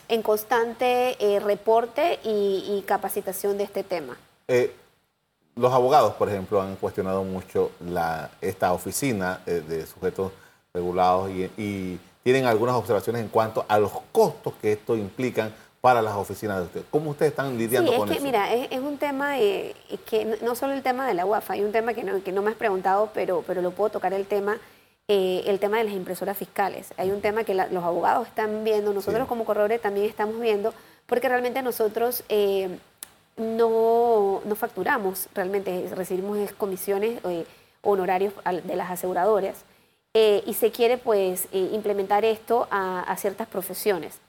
en 0.09 0.23
constante 0.23 1.17
eh, 1.19 1.39
reporte 1.39 2.19
y, 2.23 2.83
capacitación 2.87 3.59
de 3.59 3.65
este 3.65 3.83
tema. 3.83 4.17
los 5.55 5.71
abogados, 5.71 6.15
por 6.15 6.29
ejemplo, 6.29 6.59
han 6.61 6.75
cuestionado 6.77 7.23
mucho 7.23 7.69
la, 7.79 8.31
esta 8.41 8.73
oficina 8.73 9.41
de 9.45 9.85
sujetos 9.85 10.31
regulados 10.73 11.29
y, 11.29 11.43
y 11.57 11.99
tienen 12.23 12.45
algunas 12.45 12.75
observaciones 12.75 13.21
en 13.21 13.27
cuanto 13.27 13.65
a 13.67 13.77
los 13.77 13.91
costos 14.11 14.55
que 14.59 14.71
esto 14.71 14.95
implican 14.95 15.53
para 15.83 16.01
las 16.01 16.15
oficinas 16.15 16.59
de 16.59 16.63
ustedes. 16.63 16.85
¿Cómo 16.89 17.09
ustedes 17.09 17.31
están 17.31 17.57
lidiando 17.57 17.91
sí, 17.91 17.97
con 17.97 18.09
es 18.09 18.15
que, 18.15 18.23
Mira, 18.23 18.53
es, 18.53 18.79
un 18.79 18.97
tema 18.97 19.37
eh, 19.37 19.75
que 20.09 20.39
no 20.41 20.55
solo 20.55 20.71
el 20.71 20.81
tema 20.81 21.05
de 21.05 21.13
la 21.13 21.25
UAF, 21.25 21.51
hay 21.51 21.61
un 21.61 21.73
tema 21.73 21.93
que 21.93 22.05
no, 22.05 22.23
que 22.23 22.31
no 22.31 22.41
me 22.41 22.51
has 22.51 22.55
preguntado, 22.55 23.09
pero, 23.13 23.43
pero 23.45 23.61
lo 23.61 23.71
puedo 23.71 23.89
tocar 23.89 24.13
el 24.13 24.25
tema, 24.25 24.59
eh, 25.09 25.43
el 25.45 25.59
tema 25.59 25.79
de 25.79 25.83
las 25.83 25.93
impresoras 25.93 26.37
fiscales. 26.37 26.93
Hay 26.95 27.11
un 27.11 27.19
tema 27.19 27.43
que 27.43 27.53
los 27.53 27.83
abogados 27.83 28.29
están 28.29 28.63
viendo, 28.63 28.93
nosotros 28.93 29.27
como 29.27 29.43
corredores 29.43 29.81
también 29.81 30.05
estamos 30.05 30.39
viendo, 30.39 30.73
porque 31.05 31.27
realmente 31.27 31.61
nosotros 31.61 32.23
eh, 32.29 32.79
no, 33.35 34.39
no, 34.45 34.55
facturamos, 34.55 35.27
realmente 35.35 35.89
recibimos 35.93 36.49
comisiones 36.53 37.19
honorarios 37.81 38.33
de 38.63 38.75
las 38.77 38.89
aseguradoras. 38.89 39.65
y 40.13 40.53
se 40.53 40.71
quiere 40.71 40.97
pues 40.97 41.49
implementar 41.51 42.23
esto 42.23 42.69
a 42.71 43.13
ciertas 43.17 43.49
profesiones. 43.49 44.21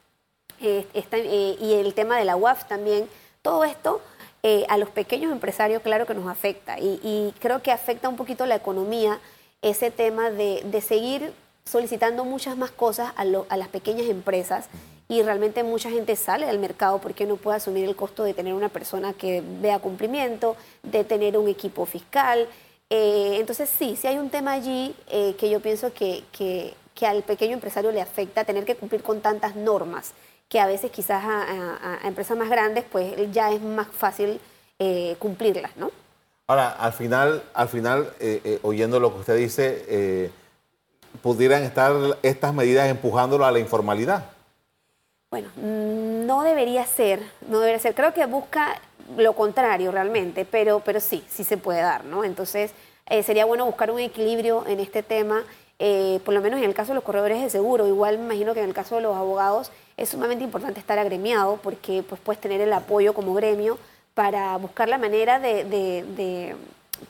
Eh, 0.60 0.86
eh, 0.94 1.56
y 1.60 1.74
el 1.74 1.94
tema 1.94 2.18
de 2.18 2.24
la 2.24 2.36
UAF 2.36 2.66
también, 2.66 3.08
todo 3.42 3.64
esto 3.64 4.00
eh, 4.42 4.64
a 4.68 4.78
los 4.78 4.88
pequeños 4.90 5.32
empresarios 5.32 5.82
claro 5.82 6.06
que 6.06 6.14
nos 6.14 6.28
afecta 6.28 6.78
y, 6.78 7.34
creo 7.40 7.62
que 7.62 7.72
afecta 7.72 8.08
un 8.08 8.16
poquito 8.16 8.46
la 8.46 8.56
economía 8.56 9.20
ese 9.62 9.90
tema 9.90 10.30
de, 10.30 10.82
seguir 10.86 11.32
solicitando 11.64 12.24
muchas 12.24 12.56
más 12.56 12.70
cosas 12.70 13.12
a, 13.16 13.24
las 13.24 13.68
pequeñas 13.68 14.06
empresas 14.08 14.68
y 15.08 15.22
realmente 15.22 15.62
mucha 15.62 15.90
gente 15.90 16.16
sale 16.16 16.46
del 16.46 16.58
mercado 16.58 16.98
porque 16.98 17.26
no 17.26 17.36
puede 17.36 17.56
asumir 17.56 17.84
el 17.84 17.96
costo 17.96 18.24
de 18.24 18.34
tener 18.34 18.54
una 18.54 18.68
persona 18.68 19.12
que 19.12 19.42
vea 19.60 19.78
cumplimiento, 19.78 20.56
de 20.82 21.04
tener 21.04 21.36
un 21.36 21.48
equipo 21.48 21.84
fiscal. 21.86 22.48
entonces 22.90 23.68
sí, 23.68 23.96
sí 23.96 24.06
hay 24.06 24.18
un 24.18 24.30
tema 24.30 24.52
allí 24.52 24.94
que 25.38 25.50
yo 25.50 25.60
pienso 25.60 25.92
que, 25.92 26.24
que, 26.32 26.74
al 27.06 27.22
pequeño 27.22 27.54
empresario 27.54 27.90
le 27.92 28.00
afecta 28.00 28.44
tener 28.44 28.64
que 28.64 28.76
cumplir 28.76 29.02
con 29.02 29.20
tantas 29.20 29.56
normas 29.56 30.14
que 30.54 30.60
a 30.60 30.66
veces 30.66 30.92
quizás 30.92 31.20
a, 31.24 31.98
empresas 32.04 32.38
más 32.38 32.48
grandes 32.48 32.84
pues 32.84 33.12
ya 33.32 33.50
es 33.50 33.60
más 33.60 33.88
fácil 33.88 34.40
eh, 34.78 35.16
cumplirlas, 35.18 35.76
¿no? 35.76 35.90
Ahora, 36.46 36.70
al 36.70 36.92
final, 36.92 37.42
al 37.54 37.68
final 37.68 38.12
eh, 38.20 38.40
eh, 38.44 38.58
oyendo 38.62 39.00
lo 39.00 39.12
que 39.12 39.18
usted 39.18 39.36
dice, 39.36 40.30
¿pudieran 41.22 41.64
estar 41.64 41.92
estas 42.22 42.54
medidas 42.54 42.88
empujándolo 42.88 43.44
a 43.44 43.50
la 43.50 43.58
informalidad? 43.58 44.26
Bueno, 45.32 45.48
no 45.56 46.44
debería 46.44 46.86
ser, 46.86 47.20
no 47.48 47.58
debería 47.58 47.80
ser. 47.80 47.96
Creo 47.96 48.14
que 48.14 48.24
busca 48.26 48.80
lo 49.16 49.32
contrario 49.32 49.90
realmente, 49.90 50.44
pero, 50.44 50.78
pero 50.84 51.00
sí, 51.00 51.24
sí 51.28 51.42
se 51.42 51.56
puede 51.56 51.80
dar, 51.80 52.04
¿no? 52.04 52.22
Entonces, 52.22 52.70
sería 53.24 53.44
bueno 53.44 53.66
buscar 53.66 53.90
un 53.90 53.98
equilibrio 53.98 54.64
en 54.68 54.78
este 54.78 55.02
tema, 55.02 55.42
por 56.24 56.32
lo 56.32 56.40
menos 56.40 56.60
en 56.60 56.66
el 56.66 56.74
caso 56.74 56.92
de 56.92 56.94
los 56.94 57.02
corredores 57.02 57.42
de 57.42 57.50
seguro, 57.50 57.88
igual 57.88 58.18
me 58.18 58.26
imagino 58.26 58.54
que 58.54 58.60
en 58.60 58.68
el 58.68 58.74
caso 58.74 58.94
de 58.94 59.00
los 59.00 59.16
abogados, 59.16 59.72
es 59.96 60.09
sumamente 60.09 60.44
importante 60.44 60.80
estar 60.80 60.98
agremiado 60.98 61.59
porque 61.62 62.02
pues, 62.09 62.20
puedes 62.20 62.40
tener 62.40 62.61
el 62.61 62.72
apoyo 62.72 63.14
como 63.14 63.35
gremio 63.35 63.78
para 64.14 64.57
buscar 64.57 64.88
la 64.88 64.98
manera 64.98 65.40
de, 65.40 66.54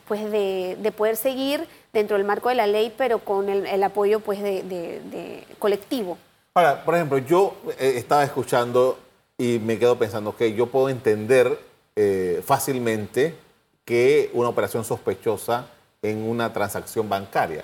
pues 0.07 0.31
de, 0.31 0.93
poder 0.95 1.15
seguir 1.15 1.67
dentro 1.93 2.17
del 2.17 2.25
marco 2.25 2.49
de 2.49 2.55
la 2.55 2.67
ley, 2.67 2.93
pero 2.97 3.19
con 3.19 3.49
el, 3.49 3.83
apoyo 3.83 4.19
pues 4.19 4.41
de, 4.41 5.43
colectivo. 5.59 6.17
Ahora, 6.55 6.83
por 6.83 6.95
ejemplo, 6.95 7.17
yo 7.17 7.55
eh, 7.79 7.93
estaba 7.97 8.23
escuchando 8.23 8.97
y 9.37 9.59
me 9.59 9.77
quedo 9.77 9.97
pensando 9.97 10.35
que 10.35 10.53
yo 10.53 10.67
puedo 10.67 10.89
entender 10.89 11.59
eh, 11.95 12.41
fácilmente 12.45 13.35
que 13.83 14.31
una 14.33 14.49
operación 14.49 14.83
sospechosa 14.83 15.67
en 16.01 16.27
una 16.27 16.53
transacción 16.53 17.07
bancaria. 17.09 17.63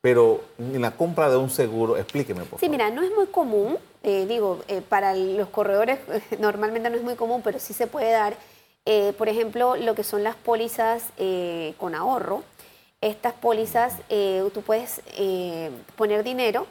Pero 0.00 0.42
en 0.58 0.80
la 0.80 0.92
compra 0.92 1.28
de 1.28 1.36
un 1.36 1.50
seguro, 1.50 1.96
explíqueme, 1.96 2.44
por 2.44 2.60
Sí, 2.60 2.68
mira, 2.68 2.90
no 2.90 3.02
es 3.02 3.10
muy 3.14 3.26
común, 3.26 3.76
eh, 4.02 4.26
digo, 4.26 4.60
eh, 4.68 4.80
para 4.86 5.14
los 5.14 5.48
corredores 5.48 5.98
normalmente 6.38 6.90
no 6.90 6.96
es 6.96 7.02
muy 7.02 7.14
común, 7.14 7.40
pero 7.42 7.58
sí 7.58 7.72
se 7.74 7.86
puede 7.86 8.10
dar, 8.12 8.34
eh, 8.86 9.12
por 9.18 9.28
ejemplo, 9.28 9.76
lo 9.76 9.94
que 9.94 10.04
son 10.04 10.22
las 10.22 10.36
pólizas 10.36 11.04
eh, 11.16 11.74
con 11.78 11.94
ahorro. 11.94 12.42
Estas 13.00 13.32
pólizas, 13.34 13.94
eh, 14.08 14.42
tú 14.52 14.62
puedes 14.62 15.02
eh, 15.16 15.70
poner 15.96 16.24
dinero 16.24 16.66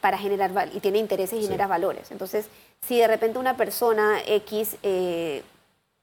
para 0.00 0.16
generar, 0.18 0.50
y 0.72 0.80
tiene 0.80 0.98
intereses 0.98 1.38
y 1.38 1.42
Sí. 1.42 1.46
genera 1.48 1.66
valores. 1.66 2.10
Entonces, 2.10 2.46
si 2.86 2.98
de 2.98 3.06
repente 3.08 3.38
una 3.38 3.56
persona 3.56 4.20
X 4.26 4.76
eh, 4.82 5.42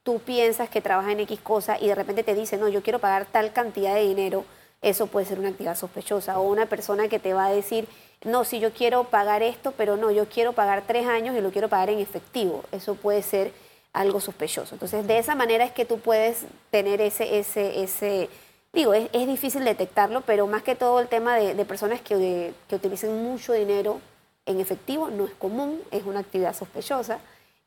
tú 0.03 0.19
piensas 0.19 0.69
que 0.69 0.81
trabaja 0.81 1.11
en 1.11 1.19
X 1.21 1.39
cosa 1.41 1.77
y 1.79 1.87
de 1.87 1.95
repente 1.95 2.23
te 2.23 2.33
dice, 2.33 2.57
no, 2.57 2.67
yo 2.69 2.81
quiero 2.81 2.99
pagar 2.99 3.25
tal 3.25 3.51
cantidad 3.53 3.93
de 3.95 4.01
dinero, 4.01 4.45
eso 4.81 5.07
puede 5.07 5.25
ser 5.25 5.39
una 5.39 5.49
actividad 5.49 5.75
sospechosa. 5.75 6.39
O 6.39 6.43
una 6.43 6.65
persona 6.67 7.07
que 7.07 7.19
te 7.19 7.33
va 7.33 7.47
a 7.47 7.51
decir, 7.51 7.87
no, 8.23 8.43
si 8.43 8.59
yo 8.59 8.71
quiero 8.71 9.05
pagar 9.05 9.43
esto, 9.43 9.73
pero 9.77 9.97
no, 9.97 10.11
yo 10.11 10.27
quiero 10.27 10.53
pagar 10.53 10.83
tres 10.87 11.07
años 11.07 11.35
y 11.35 11.41
lo 11.41 11.51
quiero 11.51 11.69
pagar 11.69 11.89
en 11.89 11.99
efectivo. 11.99 12.63
Eso 12.71 12.95
puede 12.95 13.21
ser 13.21 13.51
algo 13.93 14.19
sospechoso. 14.19 14.75
Entonces, 14.75 15.05
de 15.07 15.17
esa 15.17 15.35
manera 15.35 15.63
es 15.65 15.71
que 15.71 15.85
tú 15.85 15.99
puedes 15.99 16.43
tener 16.69 17.01
ese, 17.01 17.39
ese, 17.39 17.81
ese, 17.83 18.29
digo, 18.71 18.93
es, 18.93 19.09
es 19.13 19.27
difícil 19.27 19.63
detectarlo, 19.65 20.21
pero 20.21 20.47
más 20.47 20.63
que 20.63 20.75
todo 20.75 20.99
el 20.99 21.07
tema 21.07 21.35
de, 21.35 21.55
de 21.55 21.65
personas 21.65 21.99
que, 22.01 22.53
que 22.67 22.75
utilicen 22.75 23.23
mucho 23.23 23.53
dinero 23.53 23.99
en 24.45 24.59
efectivo 24.59 25.09
no 25.09 25.25
es 25.25 25.31
común, 25.33 25.81
es 25.91 26.03
una 26.05 26.19
actividad 26.19 26.55
sospechosa. 26.55 27.19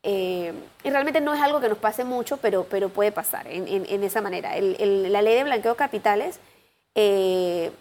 Eh, 0.05 0.53
y 0.83 0.89
realmente 0.89 1.21
no 1.21 1.33
es 1.33 1.41
algo 1.41 1.61
que 1.61 1.69
nos 1.69 1.77
pase 1.77 2.03
mucho, 2.03 2.37
pero, 2.37 2.65
pero 2.69 2.89
puede 2.89 3.11
pasar 3.13 3.47
en, 3.47 3.67
en- 3.67 3.85
en 3.87 4.03
esa 4.03 4.21
manera. 4.21 4.57
El- 4.57 4.75
el- 4.79 5.11
la 5.13 5.21
ley 5.21 5.35
de 5.35 5.43
blanqueo 5.45 5.71
de 5.73 5.77
capitales 5.77 6.39
eh, 6.95 7.71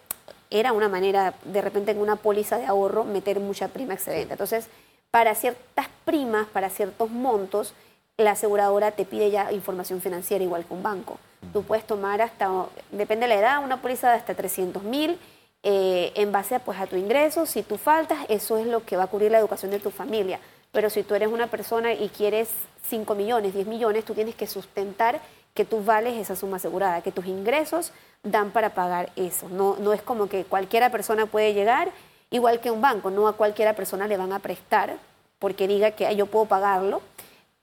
era 0.51 0.73
una 0.73 0.89
manera, 0.89 1.35
de 1.45 1.61
repente 1.63 1.93
en 1.93 1.99
una 1.99 2.17
póliza 2.17 2.59
de 2.59 2.67
ahorro, 2.67 3.05
meter 3.05 3.41
mucha 3.41 3.69
prima 3.69 3.95
excedente. 3.95 4.35
Entonces, 4.35 4.69
para 5.11 5.35
ciertas 5.35 5.89
primas, 6.05 6.47
para 6.47 6.71
ciertos 6.71 7.11
montos, 7.11 7.75
la 8.19 8.33
aseguradora 8.33 8.93
te 8.93 9.05
pide 9.05 9.31
ya 9.31 9.53
información 9.53 10.01
financiera 10.01 10.45
igual 10.45 10.65
que 10.65 10.75
un 10.75 10.83
banco. 10.83 11.19
Tú 11.53 11.63
puedes 11.63 11.87
tomar 11.87 12.21
hasta, 12.23 12.67
depende 12.91 13.25
de 13.25 13.35
la 13.35 13.41
edad, 13.41 13.65
una 13.65 13.81
póliza 13.81 14.11
de 14.11 14.17
hasta 14.17 14.35
300 14.35 14.83
mil 14.83 15.19
eh, 15.63 16.13
en 16.17 16.33
base 16.33 16.57
a, 16.57 16.59
pues, 16.59 16.79
a 16.79 16.87
tu 16.87 16.97
ingreso. 16.97 17.47
Si 17.47 17.63
tú 17.63 17.79
faltas, 17.79 18.19
eso 18.29 18.59
es 18.59 18.67
lo 18.67 18.85
que 18.85 18.97
va 18.97 19.05
a 19.05 19.07
cubrir 19.07 19.31
la 19.31 19.39
educación 19.39 19.71
de 19.71 19.81
tu 19.81 19.91
familia. 19.91 20.39
Pero 20.73 20.89
si 20.89 21.03
tú 21.03 21.15
eres 21.15 21.29
una 21.29 21.49
persona 21.49 21.93
y 21.93 22.09
quieres 22.09 22.49
5 22.89 23.15
millones, 23.15 23.55
10 23.55 23.67
millones, 23.67 24.05
tú 24.05 24.15
tienes 24.15 24.35
que 24.35 24.47
sustentar 24.47 25.21
que 25.55 25.67
tú 25.67 25.85
vales 25.85 26.17
esa 26.17 26.35
suma 26.35 26.57
asegurada, 26.57 27.03
que 27.03 27.13
tus 27.13 27.27
ingresos 27.27 27.93
dan 28.23 28.51
para 28.53 28.71
pagar 28.71 29.13
eso. 29.17 29.51
No, 29.51 29.77
no 29.79 29.93
es 29.93 30.01
como 30.01 30.29
que 30.29 30.45
cualquiera 30.45 30.91
persona 30.91 31.27
puede 31.27 31.53
llegar, 31.53 31.91
igual 32.31 32.61
que 32.61 32.71
un 32.71 32.81
banco, 32.81 33.11
no 33.11 33.29
a 33.29 33.35
cualquiera 33.35 33.75
persona 33.75 34.07
le 34.07 34.17
van 34.17 34.33
a 34.33 34.39
prestar 34.39 34.97
porque 35.39 35.69
diga 35.69 35.91
que 35.91 36.07
"Ay, 36.07 36.17
yo 36.17 36.25
puedo 36.27 36.47
pagarlo. 36.47 37.03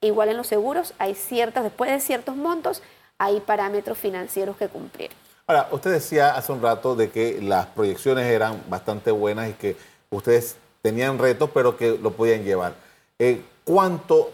Igual 0.02 0.30
en 0.30 0.38
los 0.38 0.46
seguros 0.48 0.94
hay 1.00 1.16
ciertas, 1.16 1.64
después 1.64 1.90
de 1.90 2.00
ciertos 2.00 2.36
montos, 2.36 2.84
hay 3.18 3.40
parámetros 3.40 3.98
financieros 3.98 4.56
que 4.56 4.68
cumplir. 4.68 5.10
Ahora, 5.48 5.68
usted 5.72 5.92
decía 5.92 6.36
hace 6.36 6.52
un 6.52 6.62
rato 6.62 6.96
de 6.96 7.10
que 7.10 7.42
las 7.42 7.66
proyecciones 7.68 8.26
eran 8.28 8.62
bastante 8.70 9.10
buenas 9.10 9.50
y 9.50 9.54
que 9.54 9.76
ustedes 10.12 10.58
tenían 10.84 11.18
retos, 11.18 11.50
pero 11.52 11.76
que 11.76 11.98
lo 11.98 12.12
podían 12.12 12.44
llevar. 12.44 12.74
Eh, 13.20 13.42
¿Cuánto, 13.66 14.32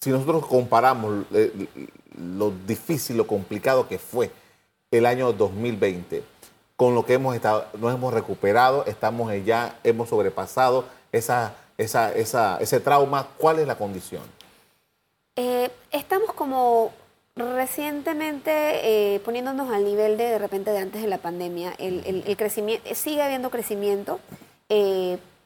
si 0.00 0.10
nosotros 0.10 0.44
comparamos 0.46 1.24
eh, 1.32 1.52
lo 2.16 2.50
difícil, 2.66 3.16
lo 3.16 3.28
complicado 3.28 3.86
que 3.86 3.98
fue 3.98 4.30
el 4.90 5.06
año 5.06 5.32
2020, 5.32 6.24
con 6.76 6.96
lo 6.96 7.06
que 7.06 7.14
hemos 7.14 7.36
estado, 7.36 7.66
nos 7.78 7.94
hemos 7.94 8.12
recuperado, 8.12 8.84
estamos 8.86 9.32
ya, 9.44 9.78
hemos 9.84 10.08
sobrepasado 10.08 10.84
esa, 11.12 11.54
esa, 11.78 12.12
esa, 12.12 12.58
ese 12.60 12.80
trauma, 12.80 13.28
¿cuál 13.38 13.60
es 13.60 13.66
la 13.68 13.78
condición? 13.78 14.22
Eh, 15.36 15.70
estamos 15.92 16.32
como 16.32 16.92
recientemente 17.36 19.20
poniéndonos 19.24 19.70
al 19.70 19.84
nivel 19.84 20.18
de 20.18 20.24
de 20.24 20.38
repente 20.38 20.72
de 20.72 20.78
antes 20.78 21.00
de 21.00 21.06
la 21.06 21.18
pandemia. 21.18 21.72
El, 21.78 22.36
crecimiento, 22.36 22.92
sigue 22.96 23.22
habiendo 23.22 23.50
crecimiento, 23.50 24.18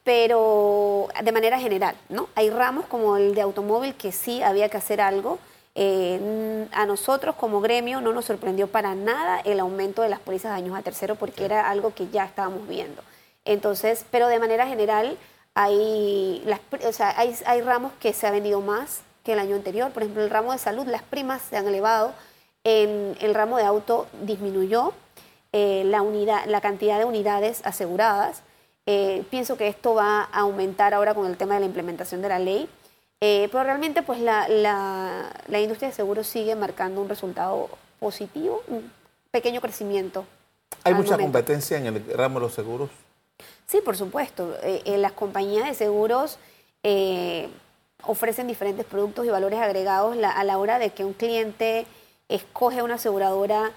pero 0.03 1.07
de 1.23 1.31
manera 1.31 1.59
general, 1.59 1.95
¿no? 2.09 2.27
Hay 2.35 2.49
ramos 2.49 2.85
como 2.85 3.17
el 3.17 3.35
de 3.35 3.41
automóvil 3.41 3.95
que 3.95 4.11
sí 4.11 4.41
había 4.41 4.69
que 4.69 4.77
hacer 4.77 5.01
algo. 5.01 5.39
Eh, 5.75 6.67
a 6.71 6.85
nosotros 6.85 7.35
como 7.35 7.59
gremio 7.61 7.99
no 7.99 8.13
nos 8.13 8.25
sorprendió 8.25 8.67
para 8.67 8.93
nada 8.93 9.39
el 9.39 9.59
aumento 9.59 10.01
de 10.01 10.09
las 10.09 10.19
pólizas 10.19 10.51
de 10.51 10.61
daños 10.61 10.77
a 10.77 10.83
tercero 10.83 11.15
porque 11.15 11.45
era 11.45 11.69
algo 11.69 11.93
que 11.93 12.09
ya 12.09 12.25
estábamos 12.25 12.67
viendo. 12.67 13.01
Entonces, 13.45 14.05
pero 14.11 14.27
de 14.27 14.39
manera 14.39 14.67
general 14.67 15.17
hay, 15.55 16.41
las, 16.45 16.59
o 16.87 16.91
sea, 16.93 17.13
hay, 17.17 17.35
hay 17.45 17.61
ramos 17.61 17.91
que 17.99 18.13
se 18.13 18.27
ha 18.27 18.31
vendido 18.31 18.61
más 18.61 19.01
que 19.23 19.33
el 19.33 19.39
año 19.39 19.55
anterior. 19.55 19.91
Por 19.91 20.03
ejemplo, 20.03 20.23
el 20.23 20.29
ramo 20.29 20.51
de 20.51 20.57
salud, 20.57 20.85
las 20.85 21.03
primas 21.03 21.41
se 21.41 21.57
han 21.57 21.67
elevado. 21.67 22.13
En 22.63 23.15
el 23.19 23.33
ramo 23.33 23.57
de 23.57 23.63
auto 23.63 24.07
disminuyó 24.21 24.93
eh, 25.51 25.83
la, 25.85 26.01
unidad, 26.01 26.45
la 26.45 26.61
cantidad 26.61 26.97
de 26.97 27.05
unidades 27.05 27.61
aseguradas. 27.65 28.43
Eh, 28.85 29.23
pienso 29.29 29.55
que 29.57 29.67
esto 29.67 29.95
va 29.95 30.23
a 30.31 30.39
aumentar 30.41 30.93
ahora 30.93 31.13
con 31.13 31.25
el 31.27 31.37
tema 31.37 31.53
de 31.55 31.61
la 31.61 31.65
implementación 31.65 32.21
de 32.21 32.29
la 32.29 32.39
ley. 32.39 32.67
Eh, 33.21 33.47
pero 33.51 33.63
realmente 33.63 34.01
pues 34.01 34.19
la, 34.19 34.47
la- 34.49 35.31
la 35.47 35.59
industria 35.61 35.89
de 35.89 35.95
seguros 35.95 36.27
sigue 36.27 36.55
marcando 36.55 36.99
un 37.01 37.07
resultado 37.07 37.69
positivo, 37.99 38.61
un 38.67 38.91
pequeño 39.31 39.61
crecimiento. 39.61 40.25
¿Hay 40.83 40.93
mucha 40.93 41.11
momento. 41.11 41.31
competencia 41.31 41.77
en 41.77 41.87
el 41.87 42.03
ramo 42.13 42.39
de 42.39 42.45
los 42.45 42.53
seguros? 42.53 42.89
Sí, 43.65 43.79
por 43.79 43.95
supuesto. 43.95 44.57
Eh, 44.61 44.97
las 44.97 45.13
compañías 45.13 45.65
de 45.65 45.73
seguros 45.73 46.37
ofrecen 48.05 48.47
diferentes 48.47 48.85
productos 48.85 49.25
y 49.25 49.29
valores 49.29 49.59
agregados 49.59 50.17
la- 50.17 50.31
a 50.31 50.43
la 50.43 50.57
hora 50.57 50.77
de 50.79 50.89
que 50.89 51.05
un 51.05 51.13
cliente 51.13 51.85
escoge 52.27 52.81
una 52.81 52.95
aseguradora. 52.95 53.71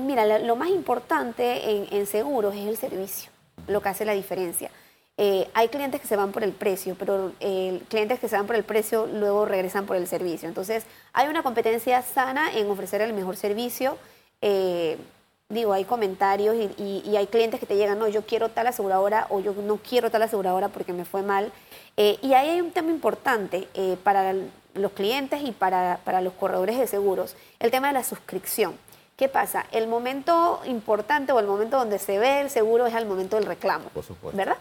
mira, 0.00 0.38
lo 0.38 0.56
más 0.56 0.70
importante 0.70 1.70
en, 1.70 1.88
en 1.94 2.06
seguros 2.06 2.54
es 2.54 2.66
el 2.66 2.78
servicio, 2.78 3.30
lo 3.66 3.80
que 3.82 3.88
hace 3.88 4.04
la 4.04 4.12
diferencia. 4.12 4.70
Eh, 5.16 5.48
hay 5.54 5.68
clientes 5.68 6.00
que 6.00 6.08
se 6.08 6.16
van 6.16 6.32
por 6.32 6.42
el 6.42 6.52
precio, 6.52 6.96
pero 6.98 7.32
eh, 7.40 7.80
clientes 7.88 8.18
que 8.18 8.28
se 8.28 8.36
van 8.36 8.46
por 8.46 8.56
el 8.56 8.64
precio 8.64 9.06
luego 9.06 9.44
regresan 9.46 9.86
por 9.86 9.96
el 9.96 10.08
servicio. 10.08 10.48
Entonces, 10.48 10.84
hay 11.12 11.28
una 11.28 11.42
competencia 11.42 12.02
sana 12.02 12.52
en 12.52 12.68
ofrecer 12.68 13.00
el 13.00 13.12
mejor 13.12 13.36
servicio. 13.36 13.96
Eh, 14.42 14.98
digo, 15.48 15.72
hay 15.72 15.84
comentarios 15.84 16.56
y, 16.56 16.82
y- 16.82 17.02
y 17.08 17.16
hay 17.16 17.28
clientes 17.28 17.60
que 17.60 17.66
te 17.66 17.76
llegan, 17.76 17.98
no, 17.98 18.08
yo 18.08 18.22
quiero 18.26 18.48
tal 18.48 18.66
aseguradora 18.66 19.26
o 19.30 19.38
yo 19.40 19.52
no 19.52 19.76
quiero 19.76 20.10
tal 20.10 20.22
aseguradora 20.22 20.68
porque 20.68 20.92
me 20.92 21.04
fue 21.04 21.22
mal. 21.22 21.52
Eh, 21.96 22.18
y 22.22 22.32
ahí 22.32 22.48
hay 22.50 22.60
un 22.60 22.72
tema 22.72 22.90
importante 22.90 23.68
eh, 23.74 23.96
para 24.02 24.34
los 24.74 24.90
clientes 24.92 25.42
y 25.44 25.52
para, 25.52 26.00
para 26.04 26.20
los 26.22 26.32
corredores 26.32 26.76
de 26.76 26.88
seguros, 26.88 27.36
el 27.60 27.70
tema 27.70 27.86
de 27.88 27.94
la 27.94 28.02
suscripción. 28.02 28.74
¿Qué 29.16 29.28
pasa? 29.28 29.66
El 29.70 29.86
momento 29.86 30.60
importante 30.64 31.32
o 31.32 31.38
el 31.38 31.46
momento 31.46 31.78
donde 31.78 31.98
se 31.98 32.18
ve 32.18 32.40
el 32.40 32.50
seguro 32.50 32.86
es 32.86 32.94
al 32.94 33.06
momento 33.06 33.36
del 33.36 33.46
reclamo. 33.46 33.88
Por 33.90 34.04
supuesto. 34.04 34.36
¿Verdad? 34.36 34.56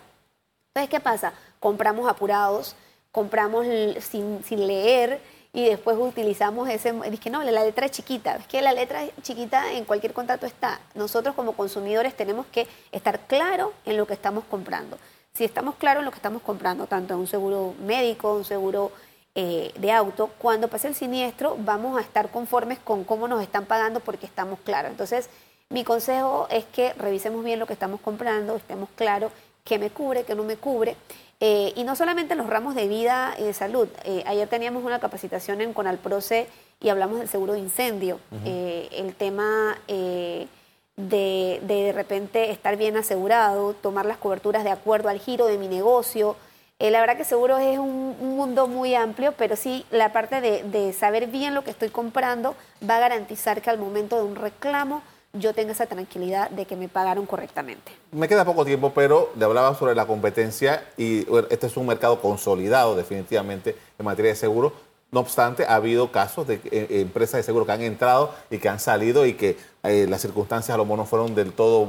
Entonces, 0.69 0.89
¿qué 0.89 0.99
pasa? 0.99 1.33
Compramos 1.59 2.07
apurados, 2.07 2.75
compramos 3.11 3.65
sin, 3.99 4.43
sin 4.43 4.67
leer 4.67 5.21
y 5.53 5.65
después 5.65 5.97
utilizamos 5.99 6.67
ese... 6.67 6.93
Es 7.05 7.19
que 7.19 7.29
no, 7.29 7.43
la 7.43 7.63
letra 7.63 7.85
es 7.85 7.91
chiquita. 7.91 8.35
Es 8.35 8.47
que 8.47 8.61
la 8.61 8.73
letra 8.73 9.03
chiquita 9.21 9.71
en 9.73 9.85
cualquier 9.85 10.13
contrato 10.13 10.47
está. 10.47 10.79
Nosotros 10.95 11.35
como 11.35 11.53
consumidores 11.53 12.15
tenemos 12.15 12.47
que 12.47 12.67
estar 12.91 13.19
claros 13.21 13.71
en 13.85 13.97
lo 13.97 14.07
que 14.07 14.13
estamos 14.13 14.43
comprando. 14.45 14.97
Si 15.33 15.43
estamos 15.43 15.75
claros 15.75 16.01
en 16.01 16.05
lo 16.05 16.11
que 16.11 16.17
estamos 16.17 16.41
comprando, 16.41 16.87
tanto 16.87 17.13
en 17.13 17.19
un 17.19 17.27
seguro 17.27 17.75
médico, 17.79 18.33
un 18.33 18.45
seguro 18.45 18.91
eh, 19.35 19.71
de 19.77 19.91
auto, 19.91 20.29
cuando 20.37 20.67
pase 20.67 20.87
el 20.87 20.95
siniestro 20.95 21.55
vamos 21.59 21.97
a 21.97 22.01
estar 22.01 22.29
conformes 22.29 22.79
con 22.79 23.03
cómo 23.03 23.27
nos 23.27 23.41
están 23.41 23.65
pagando 23.65 23.99
porque 23.99 24.25
estamos 24.25 24.59
claros. 24.59 24.91
Entonces, 24.91 25.29
mi 25.69 25.83
consejo 25.83 26.47
es 26.51 26.65
que 26.65 26.93
revisemos 26.93 27.43
bien 27.43 27.59
lo 27.59 27.65
que 27.65 27.73
estamos 27.73 27.99
comprando, 28.01 28.55
estemos 28.55 28.89
claros 28.95 29.31
qué 29.63 29.79
me 29.79 29.89
cubre, 29.89 30.23
qué 30.23 30.35
no 30.35 30.43
me 30.43 30.57
cubre. 30.57 30.95
Eh, 31.39 31.73
y 31.75 31.83
no 31.83 31.95
solamente 31.95 32.33
en 32.33 32.37
los 32.37 32.49
ramos 32.49 32.75
de 32.75 32.87
vida 32.87 33.35
y 33.37 33.43
de 33.43 33.53
salud. 33.53 33.89
Eh, 34.05 34.23
ayer 34.25 34.47
teníamos 34.47 34.83
una 34.83 34.99
capacitación 34.99 35.61
en 35.61 35.73
Conalproce 35.73 36.47
y 36.79 36.89
hablamos 36.89 37.19
del 37.19 37.27
seguro 37.27 37.53
de 37.53 37.59
incendio. 37.59 38.19
Eh, 38.45 38.87
el 38.91 39.15
tema 39.15 39.77
eh, 39.87 40.47
de, 40.95 41.59
de 41.63 41.83
de 41.83 41.91
repente 41.91 42.51
estar 42.51 42.77
bien 42.77 42.95
asegurado, 42.97 43.73
tomar 43.73 44.05
las 44.05 44.17
coberturas 44.17 44.63
de 44.63 44.71
acuerdo 44.71 45.09
al 45.09 45.19
giro 45.19 45.47
de 45.47 45.57
mi 45.57 45.67
negocio. 45.67 46.35
Eh, 46.83 46.91
la 46.91 46.99
verdad 46.99 47.15
que 47.15 47.23
seguro 47.23 47.59
es 47.59 47.79
un, 47.79 48.13
un 48.19 48.35
mundo 48.35 48.67
muy 48.67 48.93
amplio, 48.93 49.33
pero 49.37 49.55
sí 49.55 49.85
la 49.89 50.11
parte 50.11 50.41
de, 50.41 50.91
saber 50.91 51.27
bien 51.27 51.53
lo 51.53 51.63
que 51.63 51.71
estoy 51.71 51.87
comprando 51.87 52.55
va 52.87 52.97
a 52.97 52.99
garantizar 52.99 53.61
que 53.61 53.69
al 53.69 53.77
momento 53.77 54.17
de 54.17 54.23
un 54.23 54.35
reclamo 54.35 55.01
yo 55.31 55.53
tenga 55.53 55.71
esa 55.71 55.85
tranquilidad 55.85 56.49
de 56.49 56.65
que 56.65 56.75
me 56.75 56.89
pagaron 56.89 57.25
correctamente. 57.25 57.93
Me 58.11 58.27
queda 58.27 58.43
poco 58.43 58.65
tiempo, 58.65 58.91
pero 58.93 59.31
le 59.37 59.45
hablaba 59.45 59.73
sobre 59.75 59.95
la 59.95 60.05
competencia 60.05 60.83
y 60.97 61.25
este 61.49 61.67
es 61.67 61.77
un 61.77 61.87
mercado 61.87 62.19
consolidado 62.19 62.97
definitivamente 62.97 63.77
en 63.97 64.05
materia 64.05 64.31
de 64.31 64.35
seguro. 64.35 64.73
No 65.09 65.21
obstante, 65.21 65.63
ha 65.65 65.75
habido 65.75 66.11
casos 66.11 66.47
de 66.47 66.59
eh, 66.65 66.99
empresas 66.99 67.37
de 67.37 67.43
seguro 67.43 67.65
que 67.65 67.71
han 67.71 67.81
entrado 67.81 68.35
y 68.51 68.57
que 68.57 68.67
han 68.67 68.81
salido 68.81 69.25
y 69.25 69.35
que 69.35 69.55
eh, 69.83 70.05
las 70.09 70.19
circunstancias 70.19 70.75
a 70.75 70.77
lo 70.77 70.83
mejor 70.83 70.97
no 70.97 71.05
fueron 71.05 71.33
del 71.33 71.53
todo 71.53 71.87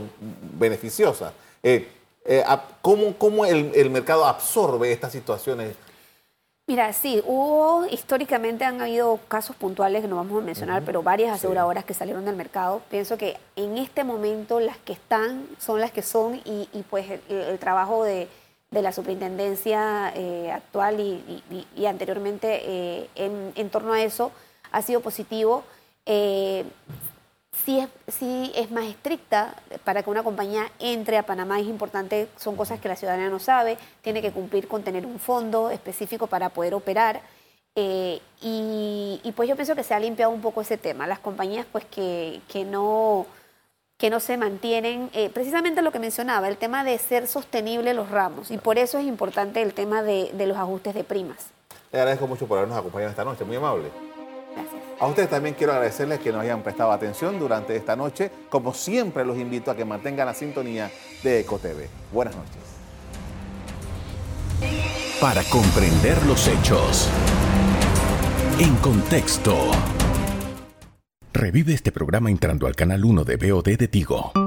beneficiosas. 0.57 1.33
Eh, 1.65 1.89
¿Cómo, 2.81 3.45
el, 3.45 3.91
mercado 3.91 4.25
absorbe 4.25 4.93
estas 4.93 5.13
situaciones 5.13 5.77
Mira, 6.67 6.95
sí, 6.95 7.23
hubo, 7.27 7.85
históricamente 7.91 8.65
han 8.65 8.81
habido 8.81 9.21
casos 9.29 9.55
puntuales 9.55 10.01
que 10.01 10.09
no 10.09 10.17
vamos 10.17 10.43
a 10.43 10.47
mencionar, 10.47 10.83
pero 10.83 11.03
varias 11.03 11.37
aseguradoras 11.37 11.85
que 11.85 11.93
salieron 11.93 12.25
del 12.25 12.37
mercado. 12.37 12.81
Pienso 12.89 13.19
que 13.19 13.37
en 13.55 13.77
este 13.77 14.03
momento 14.03 14.61
las 14.61 14.79
que 14.79 14.95
están 14.95 15.47
son 15.59 15.79
las 15.79 15.93
que 15.93 16.01
son 16.01 16.41
y, 16.47 16.67
pues 16.89 17.21
el, 17.29 17.59
trabajo 17.59 18.03
de, 18.05 18.29
la 18.71 18.93
superintendencia 18.93 20.11
eh, 20.17 20.51
actual 20.51 21.01
y, 21.01 21.85
anteriormente 21.85 22.63
eh, 22.65 23.11
en, 23.15 23.69
torno 23.69 23.93
a 23.93 24.01
eso 24.01 24.33
ha 24.73 24.81
sido 24.81 25.01
positivo. 25.01 25.65
Eh, 26.07 26.65
sí 27.65 27.79
es, 27.79 27.89
es 28.57 28.71
más 28.71 28.85
estricta 28.85 29.55
para 29.85 30.03
que 30.03 30.11
una 30.11 30.23
compañía 30.23 30.71
entre 30.79 31.19
a 31.19 31.25
Panamá, 31.25 31.61
es 31.61 31.67
importante, 31.67 32.29
son 32.37 32.57
cosas 32.57 32.81
que 32.81 32.89
la 32.89 32.97
ciudadanía 32.97 33.29
no 33.29 33.39
sabe, 33.39 33.79
tiene 34.03 34.23
que 34.23 34.33
cumplir 34.33 34.69
con 34.69 34.83
tener 34.83 35.07
un 35.07 35.19
fondo 35.19 35.71
específico 35.71 36.27
para 36.27 36.49
poder 36.49 36.75
operar. 36.75 37.21
Eh, 37.77 38.21
y, 38.41 39.33
pues 39.35 39.49
yo 39.49 39.57
pienso 39.57 39.75
que 39.75 39.83
se 39.83 39.95
ha 39.95 40.01
limpiado 40.01 40.31
un 40.31 40.41
poco 40.41 40.61
ese 40.61 40.77
tema. 40.77 41.07
Las 41.07 41.19
compañías 41.19 41.67
pues 41.71 41.85
que, 41.85 42.41
que 42.49 42.65
no 42.65 43.27
que 43.97 44.11
no 44.11 44.19
se 44.19 44.37
mantienen, 44.37 45.09
eh, 45.13 45.31
precisamente 45.31 45.81
lo 45.81 45.93
que 45.93 46.01
mencionaba, 46.01 46.49
el 46.49 46.57
tema 46.57 46.83
de 46.83 46.99
ser 46.99 47.29
sostenible 47.29 47.95
los 47.95 48.11
ramos. 48.11 48.51
Y 48.51 48.59
por 48.59 48.77
eso 48.77 48.99
es 48.99 49.07
importante 49.07 49.63
el 49.63 49.73
tema 49.73 50.03
de, 50.03 50.33
de 50.35 50.47
los 50.47 50.57
ajustes 50.57 50.95
de 50.95 51.05
primas. 51.05 51.47
Le 51.93 52.01
agradezco 52.01 52.27
mucho 52.27 52.47
por 52.47 52.59
habernos 52.59 52.77
acompañado 52.77 53.11
esta 53.11 53.25
noche, 53.25 53.45
muy 53.45 53.57
amable. 53.57 54.14
A 55.01 55.07
ustedes 55.07 55.29
también 55.29 55.55
quiero 55.57 55.73
agradecerles 55.73 56.21
que 56.21 56.31
nos 56.31 56.43
hayan 56.43 56.63
prestado 56.63 56.93
atención 56.93 57.39
durante 57.39 57.77
esta 57.77 57.97
noche. 57.97 58.31
Como 58.49 58.73
siempre, 58.73 59.25
los 59.25 59.37
invito 59.37 59.71
a 59.71 59.77
que 59.77 59.85
mantengan 59.85 60.27
la 60.27 60.35
sintonía 60.35 60.91
de 61.23 61.41
EcoTV. 61.41 61.89
Buenas 62.13 62.37
noches. 62.37 62.63
Para 65.21 65.43
comprender 65.45 66.23
los 66.27 66.47
hechos. 66.47 67.09
En 68.59 68.75
contexto. 68.77 69.71
Revive 71.33 71.75
este 71.75 71.91
programa 71.91 72.31
entrando 72.31 72.67
al 72.69 72.77
canal 72.77 73.05
1 73.05 73.25
de 73.25 73.37
BOD 73.37 73.77
de 73.77 73.89
Tigo. 73.89 74.44